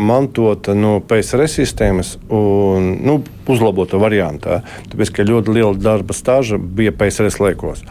[0.00, 3.18] mantota no PSRS sistēmas un nu,
[3.50, 4.62] uzlabota variantā.
[4.88, 7.82] Tāpēc, ka ļoti liela darba stāža bija PSRS laikos.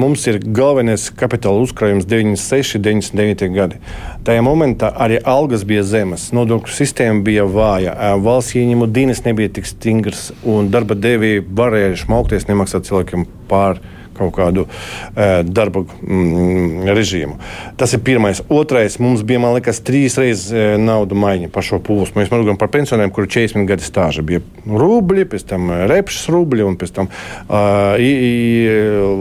[0.00, 3.82] Mums ir galvenais kapitāla uzkrājums 96, 99 gadi.
[4.24, 7.92] Tajā momentā arī algas bija zemes, nodokļu sistēma bija vāja,
[8.24, 14.34] valsts ieņēmuma dienas nebija tik stingrs un darba devēji varēja šmaukties, nemaksāt cilvēkiem pāri kaut
[14.36, 17.38] kādu uh, darba mm, režīmu.
[17.80, 18.42] Tas ir pirmais.
[18.52, 22.18] Otrais, mums bija, man liekas, trīs reizes uh, naudu maiņa par šo pūstu.
[22.20, 26.78] Mēs runājam par pensionāriem, kuriem 40 gadi stāža bija rubļi, pēc tam repšs rubļi un
[26.80, 27.96] pēc tam uh,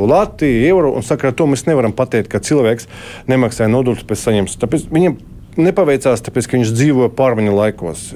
[0.10, 0.94] Latvija, eiro.
[1.00, 2.90] Un saka, to mēs nevaram pateikt, ka cilvēks
[3.32, 4.64] nemaksāja nodokļus pēc saņemšanas.
[4.66, 5.20] Tāpēc viņam
[5.62, 8.10] nepaveicās, tāpēc, ka viņš dzīvoja pārmaiņu laikos.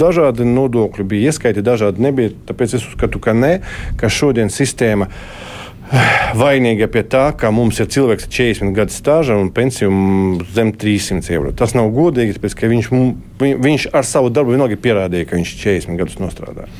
[0.00, 2.34] Dažādi nodokļi bija ieskaiti, dažādi nebija.
[2.50, 3.58] Tāpēc es uzskatu, ka ne,
[4.00, 5.58] ka šodien sistēma ir
[6.38, 9.90] vainīga pie tā, ka mums ir cilvēks ar 40 gadu stāžu un pensiju
[10.54, 11.54] zem 300 eiro.
[11.56, 12.90] Tas nav godīgi, tāpēc, ka viņš,
[13.66, 16.70] viņš ar savu darbu vienalga pierādīja, ka viņš 40 gadus nostrādāja.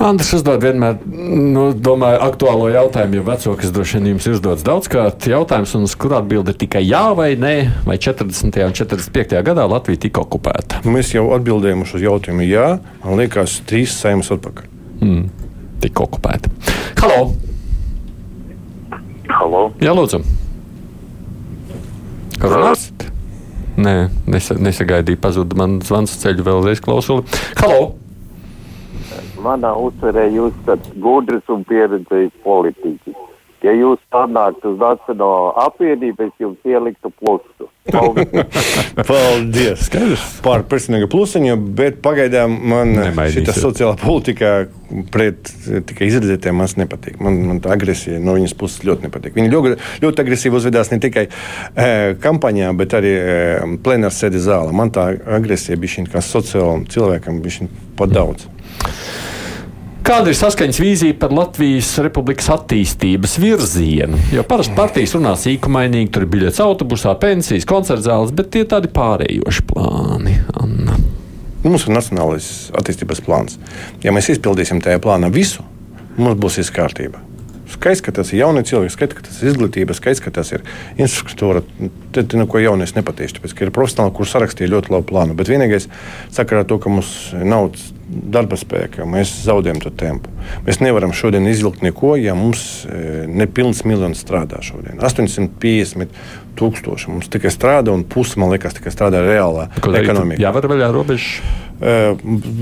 [0.00, 4.64] Andris uzdod vienmēr, nu, domāju, aktuālo jautājumu, jo veco, kas droši vien jums ir uzdots
[4.64, 7.52] daudzkārt, jautājums, un uz kuru atbildi ir tikai jā vai nē,
[7.84, 8.56] vai 40.
[8.64, 9.36] un 45.
[9.44, 10.80] gadā Latvija tika okupēta.
[10.88, 12.70] Mēs jau atbildējām uz jautājumu jā,
[13.04, 14.72] man liekas, trīs saimas atpakaļ.
[15.04, 15.22] Mm,
[15.84, 16.48] tika okupēta.
[17.02, 17.20] Halo!
[19.28, 19.64] Halo!
[19.84, 20.24] Jā, lūdzu!
[22.40, 23.10] Runāsit?
[23.80, 23.98] Nē,
[24.32, 27.28] nesa, nesagaidīju, pazuda man zvans ceļu vēlreiz klausuli.
[27.60, 27.90] Halo!
[29.44, 33.26] Manā uztverē jūs esat gudrs un pieredzējis politiķis.
[33.60, 37.66] Ja jūs panāktu uz Nacionālo apvienību, es jums ieliktu plusu.
[37.92, 39.88] Paldies!
[39.90, 40.22] Paldies.
[40.44, 42.94] Par personīgu plusiņu, bet pagaidām man
[43.34, 44.52] šī sociālā politika
[45.12, 45.50] pret
[45.90, 47.18] tikai izredzētiem man nepatīk.
[47.20, 49.36] Man, man tā agresija no viņas puses ļoti nepatīk.
[49.36, 49.74] Viņi ļoti,
[50.06, 51.90] ļoti agresīvi uzvedās ne tikai e,
[52.22, 53.36] kampaņā, bet arī e,
[53.84, 54.72] plenāra sēdi zālē.
[54.76, 57.68] Man tā agresija bija šī kā sociālam cilvēkam, bija
[58.00, 58.48] pat daudz.
[60.10, 64.18] Kāda ir saskaņas vīzija par Latvijas Republikas attīstības virzienu?
[64.34, 68.90] Jo parasti partijas runā sīkumainīgi, tur ir biļets autobusā, pensijas, koncerta zāles, bet tie tādi
[68.90, 70.34] pārējoši plāni.
[70.58, 70.96] Anna.
[71.62, 72.48] Mums ir nacionālais
[72.80, 73.58] attīstības plāns.
[74.02, 75.62] Ja mēs izpildīsim tajā plānā visu,
[76.16, 77.20] mums būs viss kārtībā.
[77.70, 80.64] Skaidrs, ka tas ir jaunie cilvēki, skaidrs, ka tas ir izglītība, skaidrs, ka tas ir
[80.96, 81.62] infrastruktūra.
[82.16, 85.36] Tad neko jaunu es nepatīšu, tāpēc, ka ir profesionāli, kurš sarakstīja ļoti labu plānu.
[85.38, 85.86] Bet vienīgais
[86.34, 87.70] sakarā to, ka mums nav
[88.10, 90.32] darba spēka, mēs zaudējam to tempu.
[90.66, 94.98] Mēs nevaram šodien izvilkt neko, ja mums e, nepilns miljons strādā šodien.
[94.98, 96.10] 850
[96.58, 100.40] tūkstoši mums tikai strādā, un pusi, man liekas, tikai strādā reālā ekonomikā.
[100.42, 101.38] Jā, var vaļā robežas.
[101.80, 101.94] E,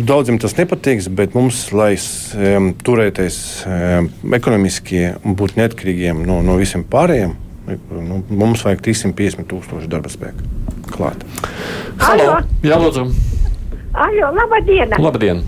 [0.08, 6.58] daudziem tas nepatiks, bet mums, lai um, turēties um, ekonomiski un būt neatkarīgiem no, no
[6.60, 7.34] visiem pārējiem,
[8.04, 10.46] nu, mums vajag 350 tūkstoši darba spēka
[10.92, 11.26] klāt.
[12.04, 12.38] Halo!
[12.64, 13.37] Jā, lūdzu!
[13.98, 14.92] Aļo, labdien!
[15.02, 15.40] Labdien!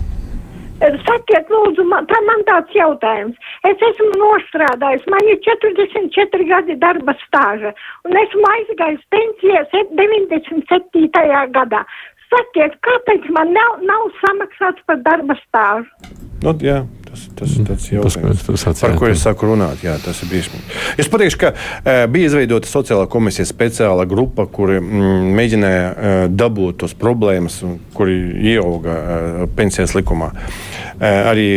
[0.81, 3.37] Sakiet, lūdzu, man, tā man tāds jautājums.
[3.69, 7.69] Es esmu nostrādājis, man ir 44 gadi darba stāža,
[8.09, 9.61] un esmu aizgājis pensijā
[9.99, 11.11] 97.
[11.53, 11.83] gadā.
[12.31, 16.11] Sakiet, kāpēc man nav, nav samaksāts par darba stāžu?
[16.41, 16.81] Nu, jā.
[17.11, 19.81] Tas, tas, tas ir jautājums, par ko es saku runāt.
[19.83, 20.61] Jā, tas ir briesmīgi.
[21.01, 26.79] Es pateikšu, ka e, bija izveidota sociālā komisija, speciāla grupa, kuri mm, mēģināja e, dabūt
[26.85, 27.57] tos problēmas,
[27.97, 28.15] kuri
[28.53, 30.29] ieauga e, pensijas likumā.
[30.31, 31.49] E, arī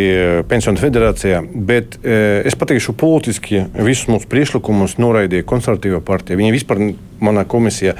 [0.51, 1.45] Pensionu federācijā.
[1.55, 2.19] Bet e,
[2.51, 6.41] es pateikšu, politiski visus mūsu priekšlikumus noraidīja konservatīvā partija.
[6.41, 6.83] Viņi vispār
[7.23, 7.95] manā komisijā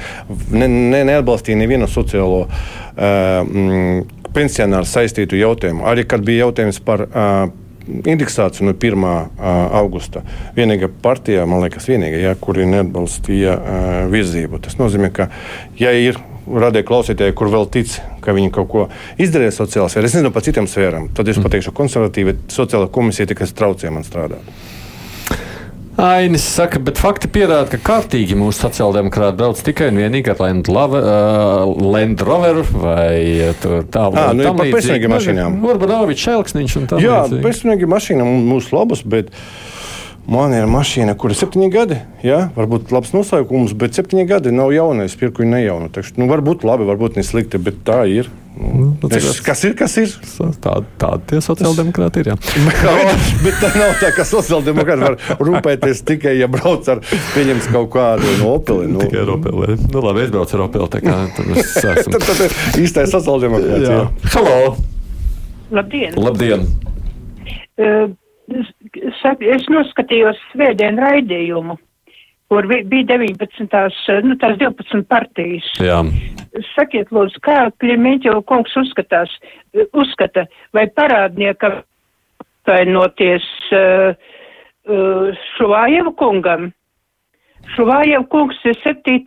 [0.51, 2.45] ne, ne, neatbalstīja nevienu sociālo.
[2.95, 4.03] Uh,
[4.35, 5.85] pensionāru saistītu jautājumu.
[5.89, 7.47] Arī kad bija jautājums par uh,
[7.87, 9.05] indeksāciju no 1.
[9.05, 10.23] Uh, augusta.
[10.57, 14.61] Vienīgā partija, man liekas, vienīgā, ja, kuri neatbalstīja uh, virzību.
[14.65, 15.29] Tas nozīmē, ka,
[15.79, 18.85] ja ir radīja klausītāji, kur vēl tic, ka viņi kaut ko
[19.21, 21.47] izdarīja sociālajā sfērā, es nezinu par citām sfērām, tad es mm.
[21.47, 24.53] pateikšu, ka konservatīva sociālā komisija tikai traucē man strādāt.
[25.95, 30.67] Ainis saka, bet fakti pierāda, ka kārtīgi mūsu sociāldemokrāti brauc tikai un vienīgi ar Land,
[30.67, 35.55] Lava, uh, Land Rover vai tādu nu, par personīgām mašīnām.
[35.71, 36.99] Urbanovičs, Elksniņš un tā.
[37.03, 39.31] Jā, personīgi mašīnām mūsu labas, bet
[40.31, 41.99] man ir mašīna, kur ir septiņi gadi.
[42.25, 45.91] Jā, varbūt labs nosaukums, bet septiņi gadi nav jaunais, pirku nejaunu.
[45.93, 48.29] Tekšu, nu, varbūt labi, varbūt neslikti, bet tā ir.
[48.55, 50.13] Nu, nu, es, kas ir, kas ir?
[50.63, 52.31] Tā, tie sociāldemokrāti ir.
[52.67, 57.03] bet, bet tā nav tā, ka sociāldemokrāti var rūpēties tikai, ja brauc ar
[57.35, 58.87] pieņems kaut kādu no Opeli.
[58.93, 59.75] Nu, tikai ar Opeli.
[59.91, 62.23] Nu, labi, es braucu ar Opeli, tā kā tad es esmu.
[62.47, 64.29] ir īstais sociāldemokrāts.
[64.37, 64.59] Halo!
[65.75, 66.15] Labdien!
[66.21, 66.69] Labdien!
[67.75, 68.13] Uh,
[68.51, 71.77] es noskatījos svētdienu raidījumu
[72.49, 75.67] kur bija 19, nu, tās 12 partijas.
[75.81, 75.99] Jā.
[76.71, 79.31] Sakiet, lūdzu, kā Klimēķeva kungs uzskatās,
[79.97, 81.81] uzskata, vai parādniekam
[82.69, 84.15] vainoties uh,
[84.87, 86.69] uh, Šuvājeva kungam?
[87.73, 89.17] Šuvājeva kungs ir 7.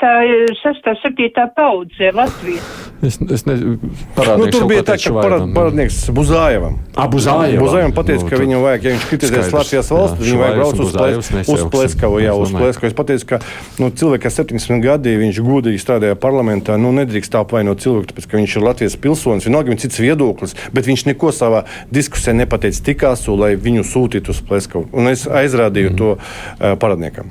[0.62, 0.93] 6.
[1.03, 1.49] 7.
[1.57, 2.68] paudzē Latvijas.
[2.99, 6.80] Es, es nezinu, nu, tur bija tā, ka parādnieks Buzājevam.
[7.12, 7.61] Buzājevam.
[7.62, 10.97] Buzājevam pateica, nu, ka viņam vajag, ja viņš kritizēs Latvijas valsts, viņam vajag braukt uz,
[10.97, 12.18] plēs, uz Pleskavu.
[12.24, 12.91] Jā, uz Pleskavu.
[12.91, 13.41] Es pateicu, ka
[13.78, 18.26] nu, cilvēks, kas 70 gadi, viņš gudīgi strādāja parlamentā, nu nedrīkst tā apvainot cilvēku, tāpēc,
[18.32, 21.62] ka viņš ir Latvijas pilsonis, vienalga viņam cits viedoklis, bet viņš neko savā
[21.95, 24.89] diskusijā nepateica tikāsu, lai viņu sūtītu uz Pleskavu.
[24.91, 25.99] Un es aizrādīju mm.
[26.03, 27.30] to uh, parādniekam.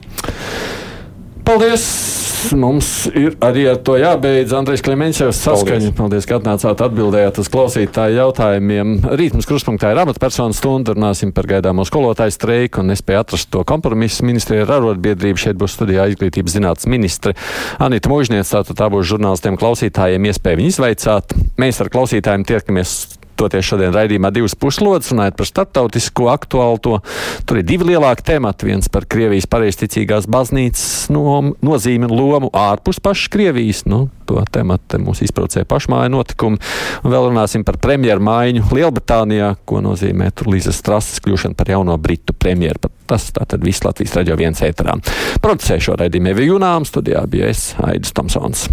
[1.47, 1.83] Paldies!
[2.55, 4.51] Mums ir arī ar to jābeidz.
[4.55, 5.89] Andrejs Klimēns jau saskaņa.
[5.89, 5.95] Paldies.
[5.97, 8.91] Paldies, ka atnācāt atbildējāt uz klausītāju jautājumiem.
[9.17, 10.93] Rīt mums kruspunktā ir amatpersonu stunda.
[10.97, 14.27] Runāsim par gaidāmo skolotāju streiku un nespēju atrast to kompromisu.
[14.27, 17.33] Ministrija ar arotbiedrību šeit būs studijā izglītības zinātnes ministre
[17.83, 18.51] Anita Mūžniec.
[18.51, 21.37] Tātad tā būs žurnālistiem klausītājiem iespēja viņu izvaicāt.
[21.57, 26.95] Mēs ar klausītājiem tiekamies Toties šodien raidījumā divas puslodes, runājot par starptautisko aktuālu to.
[27.45, 28.65] Tur ir divi lielāki temati.
[28.71, 33.83] Viens par Krievijas pareizticīgās baznīcas no, nozīmi un lomu ārpus pašas Krievijas.
[33.85, 36.59] Nu, to tematu mūs izprovocēja pašmāja notikumi.
[37.03, 42.33] Un vēl runāsim par premjeru maiņu Lielbritānijā, ko nozīmē Līzes Strasas kļūšana par jauno britu
[42.33, 42.89] premjeru.
[43.07, 44.97] Tas tātad viss Latvijas raidījā viens ēterā.
[45.43, 48.67] Producēju šo raidījumu Evi Junām, studijā bija es, Aidis Tomsons.